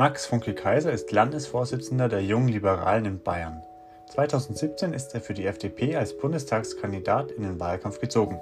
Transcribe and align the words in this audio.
Max 0.00 0.24
Funke-Kaiser 0.24 0.90
ist 0.90 1.12
Landesvorsitzender 1.12 2.08
der 2.08 2.22
Jungen 2.22 2.48
Liberalen 2.48 3.04
in 3.04 3.22
Bayern. 3.22 3.62
2017 4.06 4.94
ist 4.94 5.12
er 5.12 5.20
für 5.20 5.34
die 5.34 5.44
FDP 5.44 5.94
als 5.94 6.16
Bundestagskandidat 6.16 7.30
in 7.30 7.42
den 7.42 7.60
Wahlkampf 7.60 8.00
gezogen. 8.00 8.40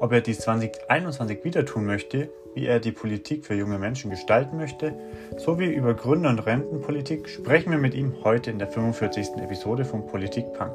Ob 0.00 0.10
er 0.10 0.20
dies 0.20 0.40
2021 0.40 1.44
wieder 1.44 1.64
tun 1.64 1.86
möchte, 1.86 2.28
wie 2.56 2.66
er 2.66 2.80
die 2.80 2.90
Politik 2.90 3.46
für 3.46 3.54
junge 3.54 3.78
Menschen 3.78 4.10
gestalten 4.10 4.56
möchte, 4.56 4.92
sowie 5.36 5.72
über 5.72 5.94
Gründer- 5.94 6.30
und 6.30 6.40
Rentenpolitik 6.40 7.28
sprechen 7.28 7.70
wir 7.70 7.78
mit 7.78 7.94
ihm 7.94 8.24
heute 8.24 8.50
in 8.50 8.58
der 8.58 8.66
45. 8.66 9.36
Episode 9.36 9.84
von 9.84 10.08
Politik 10.08 10.52
Punk. 10.54 10.74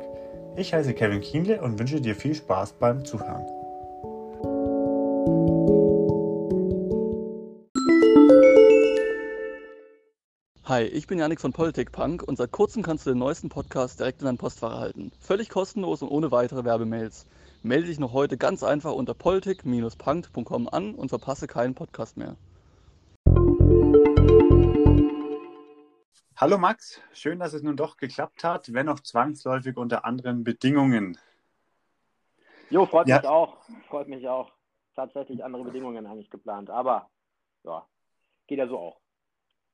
Ich 0.55 0.73
heiße 0.73 0.93
Kevin 0.93 1.19
Kienle 1.19 1.61
und 1.61 1.77
wünsche 1.77 1.99
dir 1.99 2.15
viel 2.15 2.35
Spaß 2.35 2.71
beim 2.79 3.03
Zuhören. 3.03 3.64
Hi, 10.67 10.81
ich 10.81 11.05
bin 11.05 11.19
Janik 11.19 11.39
von 11.39 11.53
Politik 11.53 11.91
Punk 11.91 12.23
und 12.23 12.37
seit 12.37 12.51
kurzem 12.51 12.81
kannst 12.81 13.05
du 13.05 13.11
den 13.11 13.19
neuesten 13.19 13.49
Podcast 13.49 13.99
direkt 13.99 14.21
in 14.21 14.25
dein 14.25 14.39
Postfach 14.39 14.71
erhalten. 14.71 15.11
Völlig 15.19 15.49
kostenlos 15.49 16.01
und 16.01 16.09
ohne 16.09 16.31
weitere 16.31 16.65
Werbemails. 16.65 17.27
Melde 17.61 17.85
dich 17.85 17.99
noch 17.99 18.13
heute 18.13 18.35
ganz 18.35 18.63
einfach 18.63 18.93
unter 18.93 19.13
politik-punk.com 19.13 20.67
an 20.69 20.95
und 20.95 21.09
verpasse 21.09 21.45
keinen 21.45 21.75
Podcast 21.75 22.17
mehr. 22.17 22.35
Hallo 26.35 26.57
Max, 26.57 26.99
schön, 27.13 27.37
dass 27.37 27.53
es 27.53 27.61
nun 27.61 27.77
doch 27.77 27.97
geklappt 27.97 28.43
hat, 28.43 28.73
wenn 28.73 28.89
auch 28.89 29.01
zwangsläufig 29.01 29.77
unter 29.77 30.03
anderen 30.03 30.43
Bedingungen. 30.43 31.19
Jo, 32.71 32.87
freut 32.87 33.07
ja. 33.07 33.17
mich 33.17 33.27
auch. 33.27 33.57
Freut 33.87 34.07
mich 34.07 34.27
auch. 34.27 34.51
Tatsächlich 34.95 35.43
andere 35.43 35.63
Bedingungen 35.63 36.07
eigentlich 36.07 36.31
geplant, 36.31 36.71
aber 36.71 37.11
ja, 37.63 37.85
geht 38.47 38.57
ja 38.57 38.67
so 38.67 38.79
auch. 38.79 39.04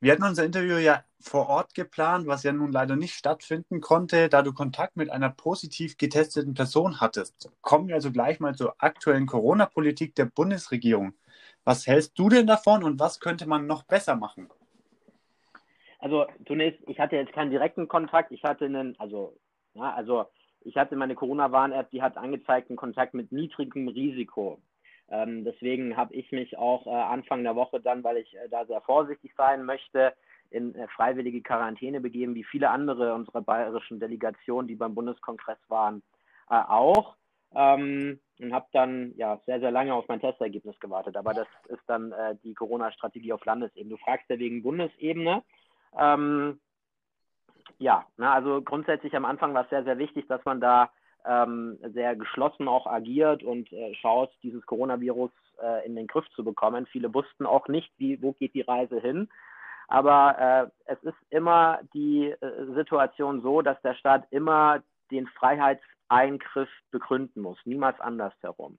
Wir 0.04 0.14
hatten 0.14 0.24
unser 0.24 0.44
Interview 0.44 0.78
ja 0.78 1.04
vor 1.20 1.48
Ort 1.48 1.76
geplant, 1.76 2.26
was 2.26 2.42
ja 2.42 2.52
nun 2.52 2.72
leider 2.72 2.96
nicht 2.96 3.14
stattfinden 3.14 3.82
konnte, 3.82 4.30
da 4.30 4.42
du 4.42 4.52
Kontakt 4.52 4.98
mit 4.98 5.12
einer 5.12 5.30
positiv 5.30 5.96
getesteten 5.96 6.56
Person 6.56 7.00
hattest. 7.00 7.52
Kommen 7.62 7.88
wir 7.88 7.94
also 7.94 8.12
gleich 8.12 8.40
mal 8.40 8.56
zur 8.56 8.74
aktuellen 8.80 9.28
Corona-Politik 9.28 10.16
der 10.16 10.26
Bundesregierung. 10.26 11.14
Was 11.66 11.86
hältst 11.86 12.18
du 12.18 12.30
denn 12.30 12.48
davon 12.48 12.84
und 12.84 13.00
was 13.00 13.20
könnte 13.20 13.48
man 13.48 13.68
noch 13.68 13.84
besser 13.84 14.16
machen? 14.16 14.50
Also 16.00 16.26
zunächst, 16.48 16.82
ich 16.88 17.00
hatte 17.00 17.16
jetzt 17.16 17.34
keinen 17.34 17.52
direkten 17.52 17.88
Kontakt. 17.88 18.32
Ich 18.32 18.44
hatte 18.44 18.66
einen, 18.66 19.00
also, 19.00 19.38
ja, 19.76 19.94
also 19.94 20.26
ich 20.62 20.78
hatte 20.78 20.96
meine 20.96 21.14
Corona-Warn-App, 21.14 21.92
die 21.92 22.02
hat 22.02 22.18
angezeigt 22.18 22.72
einen 22.72 22.78
Kontakt 22.78 23.14
mit 23.14 23.32
niedrigem 23.32 23.88
Risiko. 23.88 24.60
Ähm, 25.12 25.44
deswegen 25.44 25.98
habe 25.98 26.14
ich 26.14 26.31
mich 26.31 26.58
auch 26.58 26.88
äh, 26.88 26.90
Anfang 26.90 27.44
der 27.44 27.56
Woche 27.56 27.81
dann, 27.81 28.04
weil 28.04 28.17
ich 28.17 28.34
äh, 28.36 28.48
da 28.50 28.66
sehr 28.66 28.81
vorsichtig 28.81 29.34
sein 29.36 29.66
möchte, 29.66 30.14
in 30.50 30.73
äh, 30.73 30.88
freiwillige 30.88 31.42
Quarantäne 31.42 32.00
begeben, 32.00 32.34
wie 32.34 32.45
viele 32.45 32.70
andere 32.70 33.14
unserer 33.14 33.42
bayerischen 33.42 34.00
Delegationen, 34.00 34.70
die 34.70 34.76
beim 34.76 34.95
Bundeskongress 34.95 35.59
waren, 35.68 36.02
äh, 36.50 36.56
auch. 36.56 37.18
Ähm, 37.53 38.22
und 38.40 38.53
habe 38.53 38.68
dann 38.72 39.14
ja 39.18 39.38
sehr, 39.45 39.59
sehr 39.59 39.72
lange 39.72 39.94
auf 39.94 40.08
mein 40.08 40.22
Testergebnis 40.22 40.80
gewartet. 40.80 41.18
Aber 41.18 41.34
das 41.34 41.48
ist 41.68 41.84
dann 41.88 42.14
äh, 42.14 42.36
die 42.44 42.53
Corona-Strategie 42.53 43.34
auf 43.34 43.44
Landesebene. 43.44 43.96
Du 43.96 43.98
fragst 43.98 44.30
ja 44.30 44.40
wegen 44.40 44.64
Bundesebene. 44.64 45.44
Ähm, 46.00 46.59
ja, 47.78 48.06
na, 48.16 48.34
also 48.34 48.62
grundsätzlich 48.62 49.14
am 49.16 49.25
Anfang 49.25 49.53
war 49.53 49.64
es 49.64 49.70
sehr, 49.70 49.84
sehr 49.84 49.98
wichtig, 49.98 50.28
dass 50.28 50.44
man 50.46 50.62
da 50.62 50.90
ähm, 51.26 51.78
sehr 51.94 52.16
geschlossen 52.16 52.68
auch 52.68 52.88
agiert 52.88 53.44
und 53.44 53.72
äh, 53.72 53.94
schaut, 53.96 54.32
dieses 54.44 54.66
Coronavirus 54.66 55.32
äh, 55.62 55.86
in 55.86 55.96
den 55.96 56.08
Griff 56.08 56.26
zu 56.36 56.44
bekommen. 56.44 56.86
Viele 56.88 57.14
wussten 57.14 57.46
auch 57.46 57.68
nicht, 57.68 57.92
wie, 57.98 58.22
wo 58.22 58.34
geht 58.34 58.54
die 58.54 58.62
Reise 58.62 59.00
hin. 59.00 59.30
Aber 59.88 60.72
äh, 60.88 60.92
es 60.92 61.04
ist 61.04 61.18
immer 61.30 61.80
die 61.94 62.30
äh, 62.30 62.74
Situation 62.74 63.42
so, 63.42 63.62
dass 63.62 63.81
der 63.81 63.94
Staat 63.96 64.26
immer 64.31 64.81
den 65.12 65.28
Freiheitseingriff 65.28 66.70
begründen 66.92 67.42
muss, 67.42 67.58
niemals 67.66 68.00
andersherum. 68.00 68.78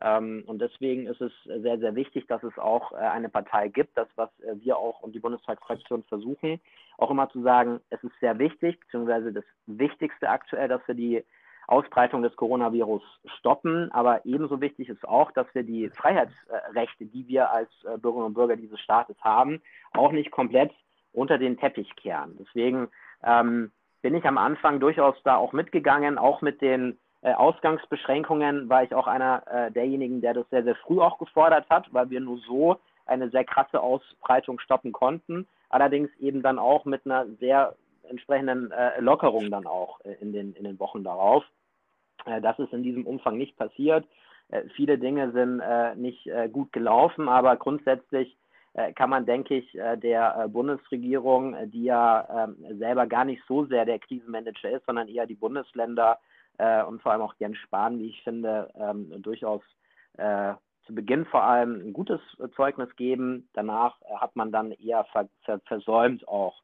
Ähm, 0.00 0.42
und 0.46 0.60
deswegen 0.60 1.06
ist 1.06 1.20
es 1.20 1.32
sehr, 1.44 1.78
sehr 1.78 1.94
wichtig, 1.94 2.26
dass 2.26 2.42
es 2.42 2.56
auch 2.58 2.92
äh, 2.92 2.96
eine 2.96 3.28
Partei 3.28 3.68
gibt, 3.68 3.96
das, 3.96 4.08
was 4.16 4.30
äh, 4.40 4.54
wir 4.60 4.76
auch 4.76 5.00
und 5.00 5.14
die 5.14 5.20
Bundestagsfraktion 5.20 6.02
versuchen, 6.04 6.60
auch 6.98 7.10
immer 7.10 7.30
zu 7.30 7.42
sagen, 7.42 7.80
es 7.90 8.02
ist 8.02 8.18
sehr 8.20 8.38
wichtig, 8.38 8.80
beziehungsweise 8.80 9.32
das 9.32 9.44
Wichtigste 9.66 10.28
aktuell, 10.28 10.68
dass 10.68 10.86
wir 10.86 10.94
die 10.94 11.24
Ausbreitung 11.72 12.22
des 12.22 12.36
Coronavirus 12.36 13.02
stoppen. 13.38 13.90
Aber 13.92 14.24
ebenso 14.26 14.60
wichtig 14.60 14.88
ist 14.88 15.08
auch, 15.08 15.32
dass 15.32 15.46
wir 15.54 15.62
die 15.62 15.88
Freiheitsrechte, 15.90 17.06
die 17.06 17.26
wir 17.26 17.50
als 17.50 17.70
äh, 17.84 17.96
Bürgerinnen 17.96 18.26
und 18.26 18.34
Bürger 18.34 18.56
dieses 18.56 18.78
Staates 18.80 19.16
haben, 19.22 19.62
auch 19.92 20.12
nicht 20.12 20.30
komplett 20.30 20.70
unter 21.12 21.38
den 21.38 21.58
Teppich 21.58 21.94
kehren. 21.96 22.36
Deswegen 22.38 22.88
ähm, 23.24 23.72
bin 24.02 24.14
ich 24.14 24.24
am 24.24 24.38
Anfang 24.38 24.80
durchaus 24.80 25.16
da 25.24 25.36
auch 25.36 25.52
mitgegangen, 25.52 26.18
auch 26.18 26.42
mit 26.42 26.60
den 26.60 26.98
äh, 27.22 27.32
Ausgangsbeschränkungen 27.34 28.68
war 28.68 28.82
ich 28.82 28.94
auch 28.94 29.06
einer 29.06 29.42
äh, 29.46 29.70
derjenigen, 29.70 30.20
der 30.20 30.34
das 30.34 30.48
sehr, 30.50 30.64
sehr 30.64 30.74
früh 30.74 31.00
auch 31.00 31.18
gefordert 31.18 31.66
hat, 31.70 31.86
weil 31.92 32.10
wir 32.10 32.20
nur 32.20 32.38
so 32.38 32.76
eine 33.06 33.30
sehr 33.30 33.44
krasse 33.44 33.80
Ausbreitung 33.80 34.58
stoppen 34.58 34.92
konnten. 34.92 35.46
Allerdings 35.68 36.10
eben 36.18 36.42
dann 36.42 36.58
auch 36.58 36.84
mit 36.84 37.06
einer 37.06 37.26
sehr 37.40 37.76
entsprechenden 38.08 38.72
äh, 38.72 39.00
Lockerungen 39.00 39.50
dann 39.50 39.66
auch 39.66 40.00
äh, 40.04 40.14
in, 40.20 40.32
den, 40.32 40.52
in 40.54 40.64
den 40.64 40.78
Wochen 40.78 41.04
darauf. 41.04 41.44
Äh, 42.24 42.40
das 42.40 42.58
ist 42.58 42.72
in 42.72 42.82
diesem 42.82 43.06
Umfang 43.06 43.36
nicht 43.36 43.56
passiert. 43.56 44.06
Äh, 44.48 44.62
viele 44.74 44.98
Dinge 44.98 45.32
sind 45.32 45.60
äh, 45.60 45.94
nicht 45.94 46.28
gut 46.52 46.72
gelaufen, 46.72 47.28
aber 47.28 47.56
grundsätzlich 47.56 48.36
kann 48.94 49.10
man, 49.10 49.26
denke 49.26 49.56
ich, 49.56 49.70
der 49.72 50.48
Bundesregierung, 50.48 51.54
die 51.70 51.84
ja 51.84 52.46
ähm, 52.46 52.78
selber 52.78 53.06
gar 53.06 53.26
nicht 53.26 53.42
so 53.46 53.66
sehr 53.66 53.84
der 53.84 53.98
Krisenmanager 53.98 54.70
ist, 54.70 54.86
sondern 54.86 55.08
eher 55.08 55.26
die 55.26 55.34
Bundesländer 55.34 56.18
und 56.88 57.02
vor 57.02 57.12
allem 57.12 57.20
auch 57.20 57.34
Jens 57.38 57.58
Spahn, 57.58 57.98
wie 57.98 58.08
ich 58.08 58.22
finde, 58.22 58.70
ähm, 58.80 59.12
durchaus 59.20 59.60
zu 60.16 60.94
Beginn 60.94 61.26
vor 61.26 61.42
allem 61.42 61.88
ein 61.88 61.92
gutes 61.92 62.20
Zeugnis 62.56 62.96
geben. 62.96 63.46
Danach 63.52 64.00
hat 64.16 64.36
man 64.36 64.50
dann 64.50 64.72
eher 64.72 65.04
versäumt, 65.66 66.26
auch 66.26 66.62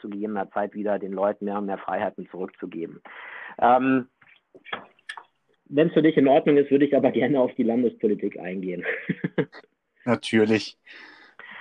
zu 0.00 0.10
gegebener 0.10 0.50
Zeit 0.50 0.74
wieder 0.74 0.98
den 0.98 1.12
Leuten 1.12 1.44
mehr 1.44 1.58
und 1.58 1.66
mehr 1.66 1.78
Freiheiten 1.78 2.28
zurückzugeben. 2.30 3.00
Ähm, 3.60 4.08
Wenn 5.66 5.88
es 5.88 5.92
für 5.92 6.02
dich 6.02 6.16
in 6.16 6.28
Ordnung 6.28 6.56
ist, 6.56 6.70
würde 6.70 6.86
ich 6.86 6.96
aber 6.96 7.10
gerne 7.10 7.40
auf 7.40 7.54
die 7.54 7.62
Landespolitik 7.62 8.38
eingehen. 8.38 8.84
Natürlich. 10.04 10.78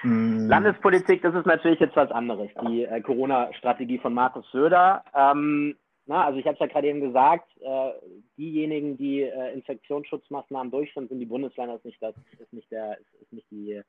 Hm. 0.02 0.48
Landespolitik, 0.48 1.22
das 1.24 1.36
ist 1.36 1.46
natürlich 1.46 1.80
jetzt 1.80 1.96
was 1.96 2.12
anderes. 2.12 2.50
Die 2.62 2.84
äh, 2.84 3.02
Corona-Strategie 3.02 3.98
von 3.98 4.14
Markus 4.14 4.50
Söder. 4.52 5.04
Ähm, 5.14 5.76
na, 6.06 6.26
also 6.26 6.40
ich 6.40 6.46
habe 6.46 6.54
es 6.54 6.60
ja 6.60 6.68
gerade 6.68 6.88
eben 6.88 7.02
gesagt, 7.02 7.50
äh, 7.60 7.92
diejenigen, 8.38 8.96
die 8.98 9.24
äh, 9.24 9.54
Infektionsschutzmaßnahmen 9.54 10.72
durchführen, 10.72 11.10
sind 11.10 11.20
die 11.20 11.26
Bundesländer, 11.26 11.76
ist 11.76 11.86
nicht, 11.86 12.02
das, 12.02 12.16
ist 12.40 12.54
nicht, 12.54 12.72
der, 12.72 12.98
ist, 13.00 13.22
ist 13.22 13.34
nicht 13.34 13.52
die 13.52 13.82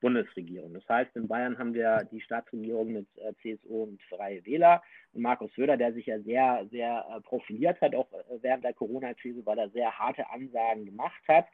Bundesregierung. 0.00 0.74
Das 0.74 0.88
heißt, 0.88 1.16
in 1.16 1.28
Bayern 1.28 1.58
haben 1.58 1.74
wir 1.74 2.06
die 2.10 2.20
Staatsregierung 2.20 2.92
mit 2.92 3.06
äh, 3.16 3.32
CSU 3.42 3.84
und 3.84 4.02
Freie 4.02 4.44
Wähler 4.44 4.82
und 5.12 5.22
Markus 5.22 5.52
Söder, 5.54 5.76
der 5.76 5.92
sich 5.92 6.06
ja 6.06 6.20
sehr, 6.20 6.66
sehr 6.70 7.06
äh, 7.10 7.20
profiliert 7.20 7.80
hat, 7.80 7.94
auch 7.94 8.10
äh, 8.12 8.38
während 8.42 8.64
der 8.64 8.74
Corona-Krise, 8.74 9.44
weil 9.44 9.58
er 9.58 9.70
sehr 9.70 9.98
harte 9.98 10.28
Ansagen 10.30 10.84
gemacht 10.84 11.22
hat. 11.28 11.46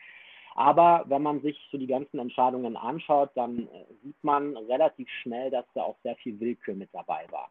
Aber 0.55 1.05
wenn 1.07 1.23
man 1.23 1.41
sich 1.41 1.59
so 1.71 1.79
die 1.79 1.87
ganzen 1.87 2.19
Entscheidungen 2.19 2.77
anschaut, 2.77 3.31
dann 3.35 3.69
sieht 4.03 4.23
man 4.23 4.55
relativ 4.55 5.09
schnell, 5.23 5.51
dass 5.51 5.65
da 5.73 5.83
auch 5.83 5.97
sehr 6.03 6.15
viel 6.17 6.39
Willkür 6.41 6.75
mit 6.75 6.91
dabei 6.93 7.25
war. 7.31 7.51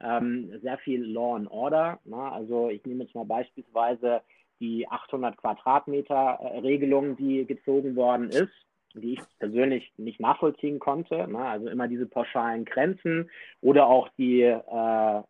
Ähm, 0.00 0.58
sehr 0.60 0.78
viel 0.78 1.04
Law 1.04 1.36
and 1.36 1.48
Order. 1.48 2.00
Na? 2.04 2.16
Ne? 2.16 2.32
Also 2.32 2.68
ich 2.70 2.84
nehme 2.84 3.04
jetzt 3.04 3.14
mal 3.14 3.24
beispielsweise 3.24 4.22
die 4.58 4.88
800 4.88 5.36
Quadratmeter 5.36 6.40
Regelung, 6.60 7.16
die 7.16 7.46
gezogen 7.46 7.94
worden 7.94 8.30
ist 8.30 8.66
die 8.94 9.14
ich 9.14 9.20
persönlich 9.38 9.92
nicht 9.96 10.20
nachvollziehen 10.20 10.78
konnte. 10.78 11.28
Ne? 11.28 11.38
Also 11.38 11.68
immer 11.68 11.88
diese 11.88 12.06
pauschalen 12.06 12.64
Grenzen 12.64 13.30
oder 13.60 13.86
auch 13.86 14.08
die 14.18 14.42
äh, 14.42 14.54
äh, 14.56 15.22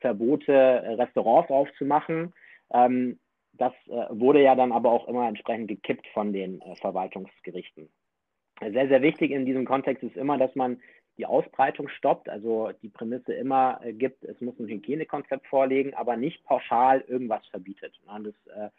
Verbote, 0.00 0.96
Restaurants 0.98 1.50
aufzumachen. 1.50 2.32
Ähm, 2.72 3.18
das 3.54 3.72
äh, 3.86 4.06
wurde 4.10 4.42
ja 4.42 4.54
dann 4.54 4.72
aber 4.72 4.90
auch 4.90 5.08
immer 5.08 5.28
entsprechend 5.28 5.68
gekippt 5.68 6.06
von 6.08 6.32
den 6.32 6.60
äh, 6.62 6.76
Verwaltungsgerichten. 6.76 7.88
Sehr, 8.60 8.88
sehr 8.88 9.02
wichtig 9.02 9.30
in 9.32 9.44
diesem 9.46 9.64
Kontext 9.64 10.02
ist 10.02 10.16
immer, 10.16 10.38
dass 10.38 10.54
man 10.54 10.80
die 11.18 11.26
Ausbreitung 11.26 11.88
stoppt, 11.88 12.28
also 12.28 12.70
die 12.82 12.88
Prämisse 12.88 13.34
immer 13.34 13.80
äh, 13.82 13.92
gibt, 13.92 14.24
es 14.24 14.40
muss 14.40 14.58
ein 14.58 14.68
Hygienekonzept 14.68 15.46
vorlegen, 15.46 15.94
aber 15.94 16.16
nicht 16.16 16.44
pauschal 16.44 17.04
irgendwas 17.06 17.46
verbietet. 17.48 17.94
Ne? 18.06 18.32
Das 18.46 18.56
äh, 18.56 18.70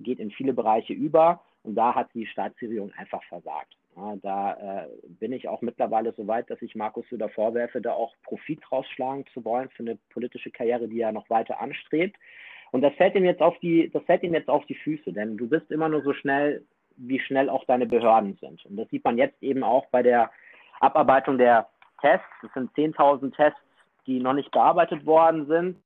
geht 0.00 0.18
in 0.18 0.30
viele 0.30 0.52
Bereiche 0.52 0.92
über 0.92 1.42
und 1.66 1.74
da 1.74 1.94
hat 1.94 2.08
die 2.14 2.26
Staatsregierung 2.26 2.92
einfach 2.96 3.22
versagt. 3.24 3.76
Ja, 3.96 4.14
da 4.22 4.84
äh, 4.84 4.88
bin 5.08 5.32
ich 5.32 5.48
auch 5.48 5.62
mittlerweile 5.62 6.12
so 6.12 6.26
weit, 6.26 6.48
dass 6.48 6.62
ich 6.62 6.74
Markus 6.74 7.08
Söder 7.08 7.28
vorwerfe, 7.28 7.80
da 7.80 7.92
auch 7.92 8.14
Profit 8.22 8.60
rausschlagen 8.70 9.24
zu 9.32 9.44
wollen 9.44 9.68
für 9.70 9.82
eine 9.82 9.98
politische 10.10 10.50
Karriere, 10.50 10.86
die 10.86 11.00
er 11.00 11.12
noch 11.12 11.28
weiter 11.28 11.60
anstrebt. 11.60 12.16
Und 12.72 12.82
das 12.82 12.94
fällt 12.94 13.14
ihm 13.14 13.24
jetzt 13.24 13.42
auf 13.42 13.58
die, 13.58 13.90
das 13.90 14.02
fällt 14.04 14.22
ihm 14.22 14.34
jetzt 14.34 14.48
auf 14.48 14.64
die 14.66 14.74
Füße, 14.74 15.12
denn 15.12 15.36
du 15.36 15.48
bist 15.48 15.70
immer 15.70 15.88
nur 15.88 16.02
so 16.02 16.12
schnell, 16.12 16.64
wie 16.96 17.18
schnell 17.20 17.48
auch 17.48 17.64
deine 17.64 17.86
Behörden 17.86 18.36
sind. 18.40 18.64
Und 18.66 18.76
das 18.76 18.88
sieht 18.90 19.04
man 19.04 19.18
jetzt 19.18 19.42
eben 19.42 19.64
auch 19.64 19.86
bei 19.86 20.02
der 20.02 20.30
Abarbeitung 20.80 21.38
der 21.38 21.68
Tests. 22.00 22.26
Es 22.44 22.52
sind 22.54 22.70
10.000 22.74 23.34
Tests, 23.34 23.60
die 24.06 24.20
noch 24.20 24.34
nicht 24.34 24.50
bearbeitet 24.50 25.04
worden 25.04 25.46
sind. 25.46 25.78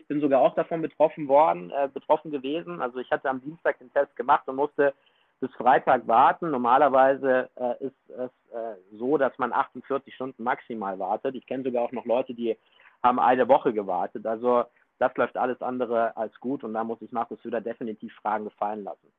Ich 0.00 0.06
bin 0.08 0.20
sogar 0.20 0.40
auch 0.40 0.54
davon 0.54 0.82
betroffen 0.82 1.28
worden, 1.28 1.70
äh, 1.70 1.88
betroffen 1.92 2.30
gewesen. 2.30 2.80
Also 2.82 2.98
ich 2.98 3.10
hatte 3.10 3.30
am 3.30 3.40
Dienstag 3.40 3.78
den 3.78 3.92
Test 3.92 4.14
gemacht 4.16 4.46
und 4.48 4.56
musste 4.56 4.94
bis 5.40 5.50
Freitag 5.52 6.06
warten. 6.06 6.50
Normalerweise 6.50 7.48
äh, 7.56 7.84
ist 7.84 8.10
es 8.10 8.30
äh, 8.52 8.76
so, 8.92 9.18
dass 9.18 9.36
man 9.38 9.52
48 9.52 10.14
Stunden 10.14 10.42
maximal 10.42 10.98
wartet. 10.98 11.34
Ich 11.34 11.46
kenne 11.46 11.64
sogar 11.64 11.84
auch 11.84 11.92
noch 11.92 12.04
Leute, 12.04 12.34
die 12.34 12.56
haben 13.02 13.18
eine 13.18 13.48
Woche 13.48 13.72
gewartet. 13.72 14.26
Also 14.26 14.64
das 14.98 15.14
läuft 15.16 15.36
alles 15.36 15.60
andere 15.60 16.16
als 16.16 16.38
gut 16.40 16.64
und 16.64 16.74
da 16.74 16.84
muss 16.84 17.02
ich 17.02 17.12
Markus 17.12 17.42
Söder 17.42 17.60
definitiv 17.60 18.14
Fragen 18.14 18.44
gefallen 18.44 18.84
lassen. 18.84 19.12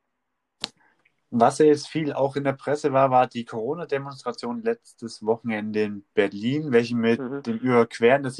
Was 1.31 1.57
ja 1.57 1.65
jetzt 1.65 1.87
viel 1.87 2.13
auch 2.13 2.35
in 2.35 2.43
der 2.43 2.53
Presse 2.53 2.93
war, 2.93 3.11
war 3.11 3.27
die 3.27 3.45
Corona-Demonstration 3.45 4.61
letztes 4.61 5.25
Wochenende 5.25 5.83
in 5.83 6.05
Berlin, 6.13 6.71
welche 6.71 6.95
mit 6.95 7.19
mhm. 7.19 7.43
dem 7.43 7.57
Überqueren 7.57 8.23
des 8.23 8.37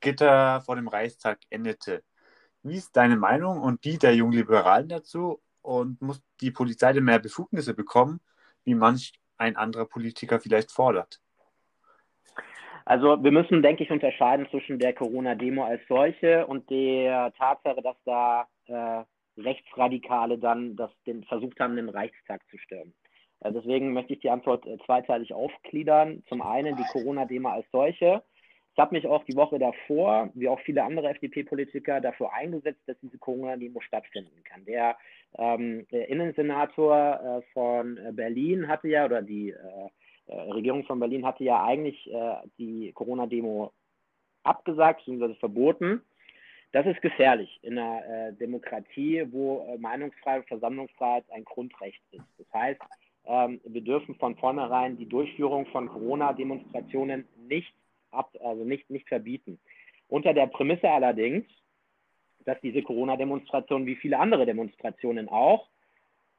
Sicherheitsgitter 0.00 0.60
vor 0.62 0.76
dem 0.76 0.88
Reichstag 0.88 1.38
endete. 1.50 2.02
Wie 2.62 2.76
ist 2.76 2.96
deine 2.96 3.16
Meinung 3.16 3.60
und 3.60 3.84
die 3.84 3.98
der 3.98 4.14
Jungliberalen 4.14 4.88
dazu? 4.88 5.40
Und 5.62 6.00
muss 6.00 6.22
die 6.40 6.50
Polizei 6.50 6.92
denn 6.92 7.04
mehr 7.04 7.18
Befugnisse 7.18 7.74
bekommen, 7.74 8.20
wie 8.64 8.74
manch 8.74 9.12
ein 9.36 9.56
anderer 9.56 9.84
Politiker 9.84 10.40
vielleicht 10.40 10.70
fordert? 10.70 11.20
Also 12.86 13.22
wir 13.22 13.30
müssen, 13.30 13.62
denke 13.62 13.84
ich, 13.84 13.90
unterscheiden 13.90 14.48
zwischen 14.50 14.78
der 14.78 14.94
Corona-Demo 14.94 15.64
als 15.64 15.82
solche 15.86 16.46
und 16.46 16.68
der 16.70 17.32
Tatsache, 17.36 17.82
dass 17.82 17.96
da 18.04 18.48
äh, 18.66 19.04
Rechtsradikale 19.40 20.38
dann 20.38 20.76
das, 20.76 20.90
den, 21.06 21.24
versucht 21.24 21.60
haben, 21.60 21.76
den 21.76 21.90
Reichstag 21.90 22.40
zu 22.50 22.58
stürmen. 22.58 22.94
Äh, 23.40 23.52
deswegen 23.52 23.92
möchte 23.92 24.14
ich 24.14 24.20
die 24.20 24.30
Antwort 24.30 24.66
äh, 24.66 24.78
zweiteilig 24.86 25.34
aufgliedern. 25.34 26.22
Zum 26.28 26.40
einen 26.40 26.76
die 26.76 26.86
Corona-Demo 26.90 27.50
als 27.50 27.66
solche. 27.70 28.22
Ich 28.80 28.82
habe 28.82 28.94
mich 28.94 29.06
auch 29.06 29.24
die 29.24 29.36
Woche 29.36 29.58
davor, 29.58 30.30
wie 30.32 30.48
auch 30.48 30.58
viele 30.60 30.82
andere 30.82 31.10
FDP-Politiker, 31.10 32.00
dafür 32.00 32.32
eingesetzt, 32.32 32.80
dass 32.86 32.96
diese 33.02 33.18
Corona-Demo 33.18 33.78
stattfinden 33.82 34.42
kann. 34.42 34.64
Der, 34.64 34.96
ähm, 35.36 35.86
der 35.92 36.08
Innensenator 36.08 37.20
äh, 37.22 37.52
von 37.52 37.98
Berlin 38.12 38.68
hatte 38.68 38.88
ja, 38.88 39.04
oder 39.04 39.20
die 39.20 39.50
äh, 39.50 39.54
äh, 40.28 40.34
Regierung 40.52 40.84
von 40.84 40.98
Berlin 40.98 41.26
hatte 41.26 41.44
ja 41.44 41.62
eigentlich 41.62 42.10
äh, 42.10 42.36
die 42.56 42.90
Corona-Demo 42.92 43.70
abgesagt 44.44 45.04
bzw. 45.04 45.34
verboten. 45.34 46.00
Das 46.72 46.86
ist 46.86 47.02
gefährlich 47.02 47.60
in 47.60 47.78
einer 47.78 48.28
äh, 48.28 48.32
Demokratie, 48.32 49.26
wo 49.30 49.68
äh, 49.68 49.76
Meinungsfreiheit 49.76 50.40
und 50.44 50.48
Versammlungsfreiheit 50.48 51.26
ein 51.34 51.44
Grundrecht 51.44 52.00
ist. 52.12 52.24
Das 52.38 52.46
heißt, 52.54 52.80
ähm, 53.26 53.60
wir 53.62 53.82
dürfen 53.82 54.14
von 54.14 54.36
vornherein 54.36 54.96
die 54.96 55.06
Durchführung 55.06 55.66
von 55.66 55.86
Corona-Demonstrationen 55.86 57.28
nicht, 57.46 57.74
ab, 58.12 58.30
also 58.40 58.64
nicht, 58.64 58.90
nicht 58.90 59.08
verbieten. 59.08 59.58
Unter 60.08 60.34
der 60.34 60.46
Prämisse 60.46 60.90
allerdings, 60.90 61.46
dass 62.44 62.60
diese 62.60 62.82
Corona-Demonstrationen 62.82 63.86
wie 63.86 63.96
viele 63.96 64.18
andere 64.18 64.46
Demonstrationen 64.46 65.28
auch 65.28 65.68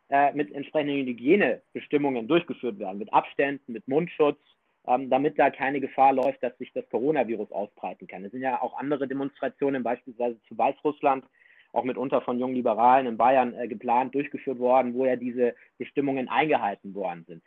äh, 0.09 0.33
mit 0.33 0.51
entsprechenden 0.51 1.05
Hygienebestimmungen 1.07 2.27
durchgeführt 2.27 2.79
werden, 2.79 2.97
mit 2.97 3.13
Abständen, 3.13 3.71
mit 3.71 3.87
Mundschutz, 3.87 4.39
ähm, 4.87 5.09
damit 5.09 5.37
da 5.39 5.49
keine 5.49 5.79
Gefahr 5.79 6.13
läuft, 6.13 6.43
dass 6.43 6.57
sich 6.57 6.73
das 6.73 6.89
Coronavirus 6.89 7.51
ausbreiten 7.51 8.07
kann. 8.07 8.25
Es 8.25 8.31
sind 8.31 8.41
ja 8.41 8.61
auch 8.61 8.77
andere 8.77 9.07
Demonstrationen, 9.07 9.83
beispielsweise 9.83 10.37
zu 10.47 10.57
Weißrussland, 10.57 11.23
auch 11.71 11.83
mitunter 11.83 12.21
von 12.21 12.39
jungen 12.39 12.55
Liberalen 12.55 13.07
in 13.07 13.17
Bayern 13.17 13.53
äh, 13.53 13.67
geplant, 13.67 14.13
durchgeführt 14.13 14.59
worden, 14.59 14.93
wo 14.93 15.05
ja 15.05 15.15
diese 15.15 15.55
Bestimmungen 15.77 16.27
eingehalten 16.27 16.93
worden 16.93 17.23
sind. 17.27 17.43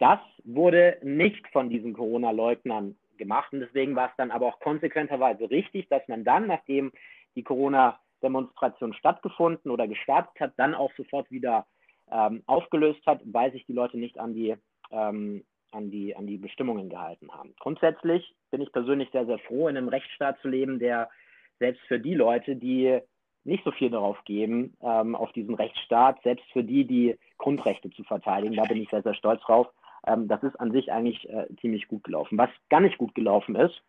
Das 0.00 0.20
wurde 0.44 0.98
nicht 1.02 1.46
von 1.48 1.70
diesen 1.70 1.92
Corona-Leugnern 1.92 2.96
gemacht 3.18 3.52
und 3.52 3.60
deswegen 3.60 3.96
war 3.96 4.08
es 4.08 4.16
dann 4.16 4.30
aber 4.30 4.46
auch 4.46 4.60
konsequenterweise 4.60 5.50
richtig, 5.50 5.88
dass 5.88 6.06
man 6.08 6.24
dann, 6.24 6.46
nachdem 6.46 6.92
die 7.34 7.42
Corona-Demonstration 7.42 8.94
stattgefunden 8.94 9.70
oder 9.70 9.86
gestartet 9.86 10.40
hat, 10.40 10.52
dann 10.56 10.74
auch 10.74 10.92
sofort 10.96 11.30
wieder 11.30 11.66
ähm, 12.10 12.42
aufgelöst 12.46 13.04
hat, 13.06 13.20
weil 13.24 13.52
sich 13.52 13.66
die 13.66 13.72
Leute 13.72 13.98
nicht 13.98 14.18
an 14.18 14.34
die 14.34 14.56
ähm, 14.90 15.44
an 15.72 15.90
die, 15.90 16.16
an 16.16 16.26
die 16.26 16.38
Bestimmungen 16.38 16.88
gehalten 16.88 17.30
haben. 17.30 17.54
Grundsätzlich 17.58 18.34
bin 18.50 18.60
ich 18.60 18.72
persönlich 18.72 19.10
sehr, 19.10 19.26
sehr 19.26 19.38
froh, 19.38 19.68
in 19.68 19.76
einem 19.76 19.88
Rechtsstaat 19.88 20.40
zu 20.40 20.48
leben, 20.48 20.78
der 20.78 21.10
selbst 21.58 21.82
für 21.82 21.98
die 21.98 22.14
Leute, 22.14 22.56
die 22.56 23.00
nicht 23.44 23.64
so 23.64 23.70
viel 23.70 23.90
darauf 23.90 24.22
geben, 24.24 24.76
ähm, 24.82 25.14
auf 25.14 25.32
diesen 25.32 25.54
Rechtsstaat, 25.54 26.22
selbst 26.22 26.44
für 26.52 26.64
die, 26.64 26.84
die 26.84 27.18
Grundrechte 27.38 27.90
zu 27.90 28.04
verteidigen, 28.04 28.56
da 28.56 28.64
bin 28.64 28.80
ich 28.80 28.90
sehr, 28.90 29.02
sehr 29.02 29.14
stolz 29.14 29.42
drauf. 29.42 29.68
Ähm, 30.08 30.28
das 30.28 30.42
ist 30.42 30.58
an 30.58 30.72
sich 30.72 30.90
eigentlich 30.92 31.28
äh, 31.28 31.46
ziemlich 31.60 31.88
gut 31.88 32.04
gelaufen. 32.04 32.38
Was 32.38 32.50
gar 32.68 32.80
nicht 32.80 32.98
gut 32.98 33.14
gelaufen 33.14 33.54
ist, 33.54 33.82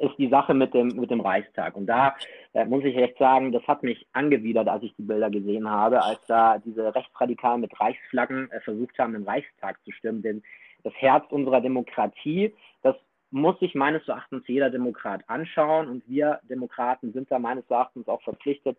ist 0.00 0.18
die 0.18 0.28
Sache 0.28 0.52
mit 0.52 0.74
dem, 0.74 0.88
mit 0.88 1.10
dem 1.10 1.20
Reichstag. 1.20 1.76
Und 1.76 1.86
da 1.86 2.16
äh, 2.54 2.64
muss 2.64 2.84
ich 2.84 2.96
echt 2.96 3.18
sagen, 3.18 3.52
das 3.52 3.66
hat 3.68 3.82
mich 3.82 4.06
angewidert, 4.12 4.68
als 4.68 4.82
ich 4.82 4.94
die 4.96 5.02
Bilder 5.02 5.30
gesehen 5.30 5.70
habe, 5.70 6.02
als 6.02 6.18
da 6.26 6.58
diese 6.58 6.94
Rechtsradikalen 6.94 7.60
mit 7.60 7.78
Reichsflaggen 7.78 8.50
äh, 8.50 8.60
versucht 8.60 8.98
haben, 8.98 9.12
den 9.12 9.22
Reichstag 9.22 9.82
zu 9.84 9.92
stürmen. 9.92 10.22
Denn 10.22 10.42
das 10.82 10.94
Herz 10.94 11.24
unserer 11.30 11.60
Demokratie. 11.60 12.52
Das 12.82 12.96
muss 13.30 13.58
sich 13.58 13.74
meines 13.74 14.06
Erachtens 14.06 14.44
jeder 14.46 14.70
Demokrat 14.70 15.22
anschauen 15.28 15.88
und 15.88 16.08
wir 16.08 16.40
Demokraten 16.48 17.12
sind 17.12 17.30
da 17.30 17.38
meines 17.38 17.68
Erachtens 17.68 18.08
auch 18.08 18.22
verpflichtet, 18.22 18.78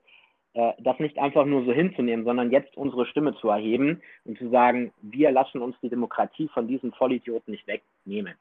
das 0.79 0.99
nicht 0.99 1.17
einfach 1.17 1.45
nur 1.45 1.65
so 1.65 1.71
hinzunehmen, 1.71 2.25
sondern 2.25 2.51
jetzt 2.51 2.75
unsere 2.77 3.05
Stimme 3.05 3.35
zu 3.35 3.49
erheben 3.49 4.01
und 4.25 4.37
zu 4.37 4.49
sagen, 4.49 4.91
wir 5.01 5.31
lassen 5.31 5.61
uns 5.61 5.75
die 5.81 5.89
Demokratie 5.89 6.47
von 6.47 6.67
diesen 6.67 6.91
Vollidioten 6.93 7.51
nicht 7.51 7.67
wegnehmen. 7.67 8.33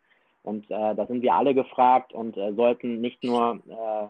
Und 0.43 0.65
äh, 0.71 0.95
da 0.95 1.07
sind 1.07 1.23
wir 1.23 1.35
alle 1.35 1.55
gefragt 1.55 2.13
und 2.13 2.37
äh, 2.37 2.53
sollten 2.55 3.01
nicht 3.01 3.23
nur 3.25 3.61
äh, 3.69 4.07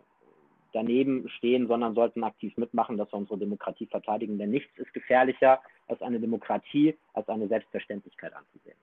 daneben 0.73 1.29
stehen, 1.31 1.67
sondern 1.67 1.95
sollten 1.95 2.23
aktiv 2.23 2.57
mitmachen, 2.59 2.99
dass 2.99 3.11
wir 3.11 3.17
unsere 3.17 3.39
Demokratie 3.39 3.87
verteidigen. 3.87 4.39
Denn 4.39 4.51
nichts 4.51 4.71
ist 4.77 4.93
gefährlicher 4.93 5.61
als 5.89 6.03
eine 6.03 6.21
Demokratie, 6.21 6.97
als 7.15 7.29
eine 7.29 7.49
Selbstverständlichkeit 7.49 8.35
anzusehen. 8.35 8.77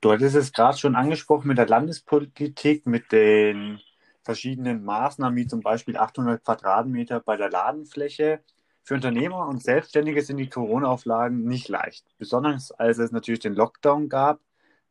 Du 0.00 0.12
hattest 0.12 0.36
es 0.36 0.52
gerade 0.52 0.78
schon 0.78 0.94
angesprochen 0.94 1.48
mit 1.48 1.58
der 1.58 1.66
Landespolitik, 1.66 2.86
mit 2.86 3.10
den 3.10 3.80
verschiedenen 4.24 4.84
Maßnahmen, 4.84 5.36
wie 5.36 5.46
zum 5.46 5.60
Beispiel 5.62 5.96
800 5.96 6.44
Quadratmeter 6.44 7.20
bei 7.20 7.36
der 7.36 7.50
Ladenfläche. 7.50 8.42
Für 8.82 8.94
Unternehmer 8.94 9.46
und 9.48 9.62
Selbstständige 9.62 10.22
sind 10.22 10.38
die 10.38 10.48
Corona-Auflagen 10.48 11.44
nicht 11.44 11.68
leicht. 11.68 12.06
Besonders 12.18 12.72
als 12.72 12.98
es 12.98 13.12
natürlich 13.12 13.40
den 13.40 13.54
Lockdown 13.54 14.08
gab, 14.08 14.40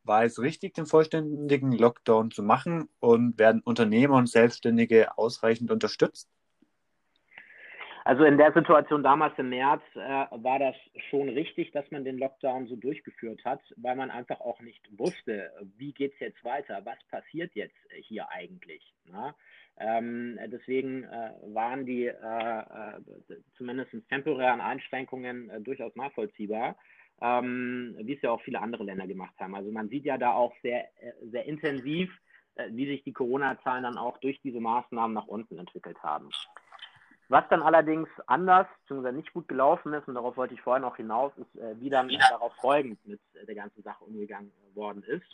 war 0.04 0.24
es 0.26 0.40
richtig, 0.40 0.74
den 0.74 0.86
vollständigen 0.86 1.72
Lockdown 1.72 2.32
zu 2.32 2.44
machen 2.44 2.90
und 3.00 3.38
werden 3.40 3.62
Unternehmer 3.64 4.18
und 4.18 4.30
Selbstständige 4.30 5.18
ausreichend 5.18 5.72
unterstützt? 5.72 6.30
Also 8.06 8.26
in 8.26 8.38
der 8.38 8.52
Situation 8.52 9.02
damals 9.02 9.38
im 9.38 9.50
März 9.50 9.82
äh, 9.96 10.00
war 10.32 10.60
das 10.60 10.76
schon 11.10 11.30
richtig, 11.30 11.72
dass 11.72 11.90
man 11.90 12.04
den 12.04 12.18
Lockdown 12.18 12.68
so 12.68 12.76
durchgeführt 12.76 13.44
hat, 13.46 13.62
weil 13.78 13.96
man 13.96 14.12
einfach 14.12 14.42
auch 14.42 14.60
nicht 14.62 14.82
wusste, 14.98 15.52
wie 15.78 15.94
geht 15.94 16.14
es 16.14 16.20
jetzt 16.20 16.44
weiter, 16.44 16.82
was 16.84 16.98
passiert 17.10 17.56
jetzt 17.56 17.78
hier 18.02 18.30
eigentlich. 18.30 18.94
Ähm, 19.78 20.38
deswegen 20.48 21.04
äh, 21.04 21.32
waren 21.48 21.86
die 21.86 22.06
äh, 22.06 22.12
äh 22.12 23.40
zumindest 23.58 23.92
temporären 24.10 24.62
Einschränkungen 24.62 25.50
äh, 25.50 25.62
durchaus 25.62 25.96
nachvollziehbar, 25.96 26.76
ähm, 27.22 27.96
wie 28.00 28.14
es 28.14 28.22
ja 28.22 28.32
auch 28.32 28.42
viele 28.42 28.62
andere 28.62 28.84
Länder 28.84 29.08
gemacht 29.08 29.34
haben. 29.40 29.56
Also 29.56 29.72
man 29.72 29.90
sieht 29.90 30.06
ja 30.06 30.18
da 30.18 30.34
auch 30.34 30.54
sehr, 30.62 30.84
äh, 31.02 31.14
sehr 31.32 31.46
intensiv, 31.46 32.12
wie 32.70 32.86
sich 32.86 33.04
die 33.04 33.14
Corona-Zahlen 33.14 33.82
dann 33.82 33.98
auch 33.98 34.20
durch 34.20 34.40
diese 34.42 34.60
Maßnahmen 34.60 35.16
nach 35.16 35.26
unten 35.26 35.58
entwickelt 35.58 35.98
haben. 36.04 36.30
Was 37.34 37.50
dann 37.50 37.64
allerdings 37.64 38.08
anders, 38.28 38.68
beziehungsweise 38.82 39.18
nicht 39.18 39.34
gut 39.34 39.48
gelaufen 39.48 39.92
ist, 39.94 40.08
und 40.08 40.14
darauf 40.14 40.38
wollte 40.38 40.54
ich 40.54 40.62
vorher 40.62 40.80
noch 40.80 40.98
hinaus, 40.98 41.32
ist, 41.38 41.60
äh, 41.60 41.74
wie 41.80 41.90
dann 41.90 42.08
ja. 42.12 42.20
darauf 42.30 42.54
folgend 42.62 43.04
mit 43.08 43.20
äh, 43.34 43.44
der 43.48 43.56
ganzen 43.56 43.82
Sache 43.82 44.04
umgegangen 44.04 44.52
worden 44.76 45.02
ist. 45.02 45.26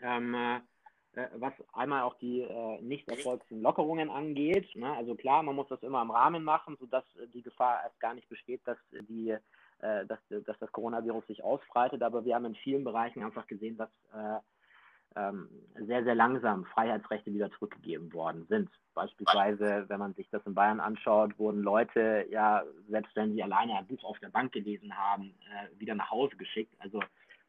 Ähm, 0.00 0.36
äh, 0.36 1.26
was 1.34 1.52
einmal 1.72 2.02
auch 2.02 2.14
die 2.18 2.42
äh, 2.42 2.80
nicht 2.80 3.08
erfolgten 3.08 3.60
Lockerungen 3.60 4.08
angeht. 4.08 4.68
Ne? 4.76 4.94
Also 4.96 5.16
klar, 5.16 5.42
man 5.42 5.56
muss 5.56 5.66
das 5.66 5.82
immer 5.82 6.00
im 6.00 6.12
Rahmen 6.12 6.44
machen, 6.44 6.76
sodass 6.78 7.02
äh, 7.16 7.26
die 7.34 7.42
Gefahr 7.42 7.80
erst 7.82 7.98
gar 7.98 8.14
nicht 8.14 8.28
besteht, 8.28 8.60
dass 8.64 8.78
die 8.92 9.30
äh, 9.30 10.06
dass, 10.06 10.20
dass 10.28 10.60
das 10.60 10.70
Coronavirus 10.70 11.26
sich 11.26 11.42
ausbreitet. 11.42 12.04
Aber 12.04 12.24
wir 12.24 12.36
haben 12.36 12.44
in 12.44 12.54
vielen 12.54 12.84
Bereichen 12.84 13.24
einfach 13.24 13.48
gesehen, 13.48 13.76
dass 13.76 13.90
sehr, 15.14 16.04
sehr 16.04 16.14
langsam 16.14 16.64
Freiheitsrechte 16.66 17.34
wieder 17.34 17.50
zurückgegeben 17.52 18.12
worden 18.12 18.46
sind. 18.48 18.70
Beispielsweise, 18.94 19.84
wenn 19.88 19.98
man 19.98 20.14
sich 20.14 20.28
das 20.30 20.44
in 20.46 20.54
Bayern 20.54 20.80
anschaut, 20.80 21.38
wurden 21.38 21.62
Leute, 21.62 22.26
ja, 22.30 22.62
selbst 22.88 23.14
wenn 23.16 23.32
sie 23.32 23.42
alleine 23.42 23.76
ein 23.76 23.86
Buch 23.86 24.04
auf 24.04 24.18
der 24.20 24.28
Bank 24.28 24.52
gelesen 24.52 24.96
haben, 24.96 25.34
äh, 25.50 25.80
wieder 25.80 25.94
nach 25.94 26.10
Hause 26.10 26.36
geschickt. 26.36 26.74
Also 26.78 27.00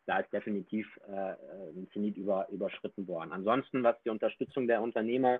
da 0.06 0.20
ist 0.20 0.32
definitiv 0.34 0.88
äh, 1.08 1.34
ein 1.76 1.88
Zenit 1.94 2.18
über, 2.18 2.48
überschritten 2.50 3.08
worden. 3.08 3.32
Ansonsten, 3.32 3.84
was 3.84 4.02
die 4.04 4.10
Unterstützung 4.10 4.68
der 4.68 4.82
Unternehmer 4.82 5.40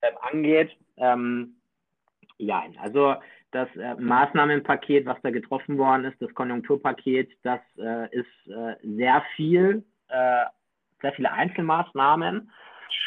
äh, 0.00 0.10
angeht, 0.20 0.76
ähm, 0.96 1.56
ja, 2.38 2.64
also 2.80 3.16
das 3.50 3.68
äh, 3.76 3.94
Maßnahmenpaket, 3.94 5.06
was 5.06 5.20
da 5.22 5.30
getroffen 5.30 5.78
worden 5.78 6.04
ist, 6.04 6.20
das 6.20 6.34
Konjunkturpaket, 6.34 7.30
das 7.42 7.60
äh, 7.78 8.14
ist 8.14 8.48
äh, 8.48 8.76
sehr 8.82 9.22
viel, 9.36 9.84
äh, 10.08 10.44
sehr 11.00 11.12
viele 11.12 11.32
Einzelmaßnahmen, 11.32 12.50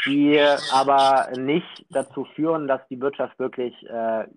die 0.05 0.39
aber 0.71 1.29
nicht 1.37 1.85
dazu 1.89 2.25
führen, 2.35 2.67
dass 2.67 2.81
die 2.89 2.99
Wirtschaft 3.01 3.37
wirklich 3.39 3.73
äh, 3.89 4.21
äh, 4.21 4.27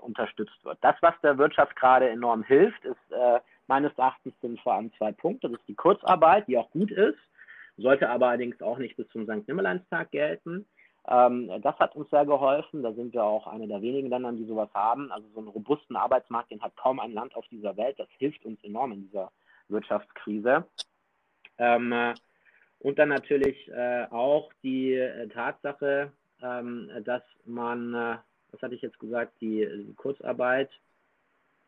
unterstützt 0.00 0.64
wird. 0.64 0.78
Das, 0.80 0.96
was 1.00 1.14
der 1.22 1.38
Wirtschaft 1.38 1.76
gerade 1.76 2.08
enorm 2.08 2.42
hilft, 2.42 2.84
ist 2.84 3.12
äh, 3.12 3.40
meines 3.66 3.92
Erachtens 3.96 4.34
sind 4.40 4.60
vor 4.60 4.74
allem 4.74 4.92
zwei 4.94 5.12
Punkte. 5.12 5.48
Das 5.50 5.60
ist 5.60 5.68
die 5.68 5.74
Kurzarbeit, 5.74 6.46
die 6.48 6.58
auch 6.58 6.70
gut 6.70 6.90
ist, 6.90 7.18
sollte 7.76 8.08
aber 8.08 8.28
allerdings 8.28 8.60
auch 8.62 8.78
nicht 8.78 8.96
bis 8.96 9.08
zum 9.08 9.24
St. 9.24 9.46
Nimmerleinstag 9.46 10.10
gelten. 10.10 10.66
Ähm, 11.08 11.50
das 11.62 11.78
hat 11.78 11.94
uns 11.94 12.10
sehr 12.10 12.26
geholfen. 12.26 12.82
Da 12.82 12.92
sind 12.92 13.12
wir 13.12 13.24
auch 13.24 13.46
eine 13.46 13.68
der 13.68 13.82
wenigen 13.82 14.08
Länder, 14.08 14.32
die 14.32 14.46
sowas 14.46 14.70
haben. 14.74 15.12
Also 15.12 15.26
so 15.34 15.40
einen 15.40 15.48
robusten 15.48 15.96
Arbeitsmarkt, 15.96 16.50
den 16.50 16.62
hat 16.62 16.76
kaum 16.76 17.00
ein 17.00 17.12
Land 17.12 17.36
auf 17.36 17.46
dieser 17.48 17.76
Welt. 17.76 17.98
Das 17.98 18.08
hilft 18.18 18.44
uns 18.44 18.62
enorm 18.64 18.92
in 18.92 19.02
dieser 19.02 19.30
Wirtschaftskrise. 19.68 20.64
Ähm, 21.58 22.14
und 22.86 23.00
dann 23.00 23.08
natürlich 23.08 23.68
äh, 23.72 24.06
auch 24.12 24.48
die 24.62 24.94
äh, 24.94 25.26
Tatsache, 25.26 26.12
ähm, 26.40 26.88
dass 27.04 27.22
man, 27.44 27.92
äh, 27.92 28.16
was 28.52 28.62
hatte 28.62 28.76
ich 28.76 28.82
jetzt 28.82 29.00
gesagt, 29.00 29.32
die, 29.40 29.66
die 29.88 29.94
Kurzarbeit, 29.94 30.70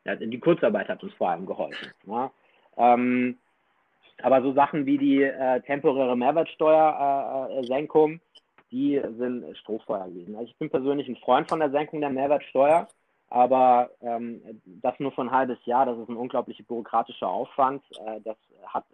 ja, 0.04 0.14
die 0.14 0.38
Kurzarbeit 0.38 0.88
hat 0.88 1.02
uns 1.02 1.12
vor 1.14 1.30
allem 1.30 1.44
geholfen. 1.44 1.90
Ja? 2.06 2.30
Ähm, 2.76 3.36
aber 4.22 4.42
so 4.42 4.52
Sachen 4.52 4.86
wie 4.86 4.96
die 4.96 5.24
äh, 5.24 5.60
temporäre 5.62 6.16
Mehrwertsteuersenkung, 6.16 8.12
äh, 8.12 8.20
die 8.70 9.02
sind 9.18 9.58
Strohfeuer 9.58 10.06
gewesen. 10.06 10.36
Also 10.36 10.50
ich 10.50 10.56
bin 10.56 10.70
persönlich 10.70 11.08
ein 11.08 11.16
Freund 11.16 11.48
von 11.48 11.58
der 11.58 11.72
Senkung 11.72 12.00
der 12.00 12.10
Mehrwertsteuer, 12.10 12.86
aber 13.28 13.90
ähm, 14.02 14.40
das 14.64 15.00
nur 15.00 15.10
für 15.10 15.22
ein 15.22 15.32
halbes 15.32 15.58
Jahr, 15.64 15.84
das 15.84 15.98
ist 15.98 16.10
ein 16.10 16.16
unglaublicher 16.16 16.62
bürokratischer 16.62 17.26
Aufwand. 17.26 17.82
Das 18.22 18.36
hat 18.68 18.84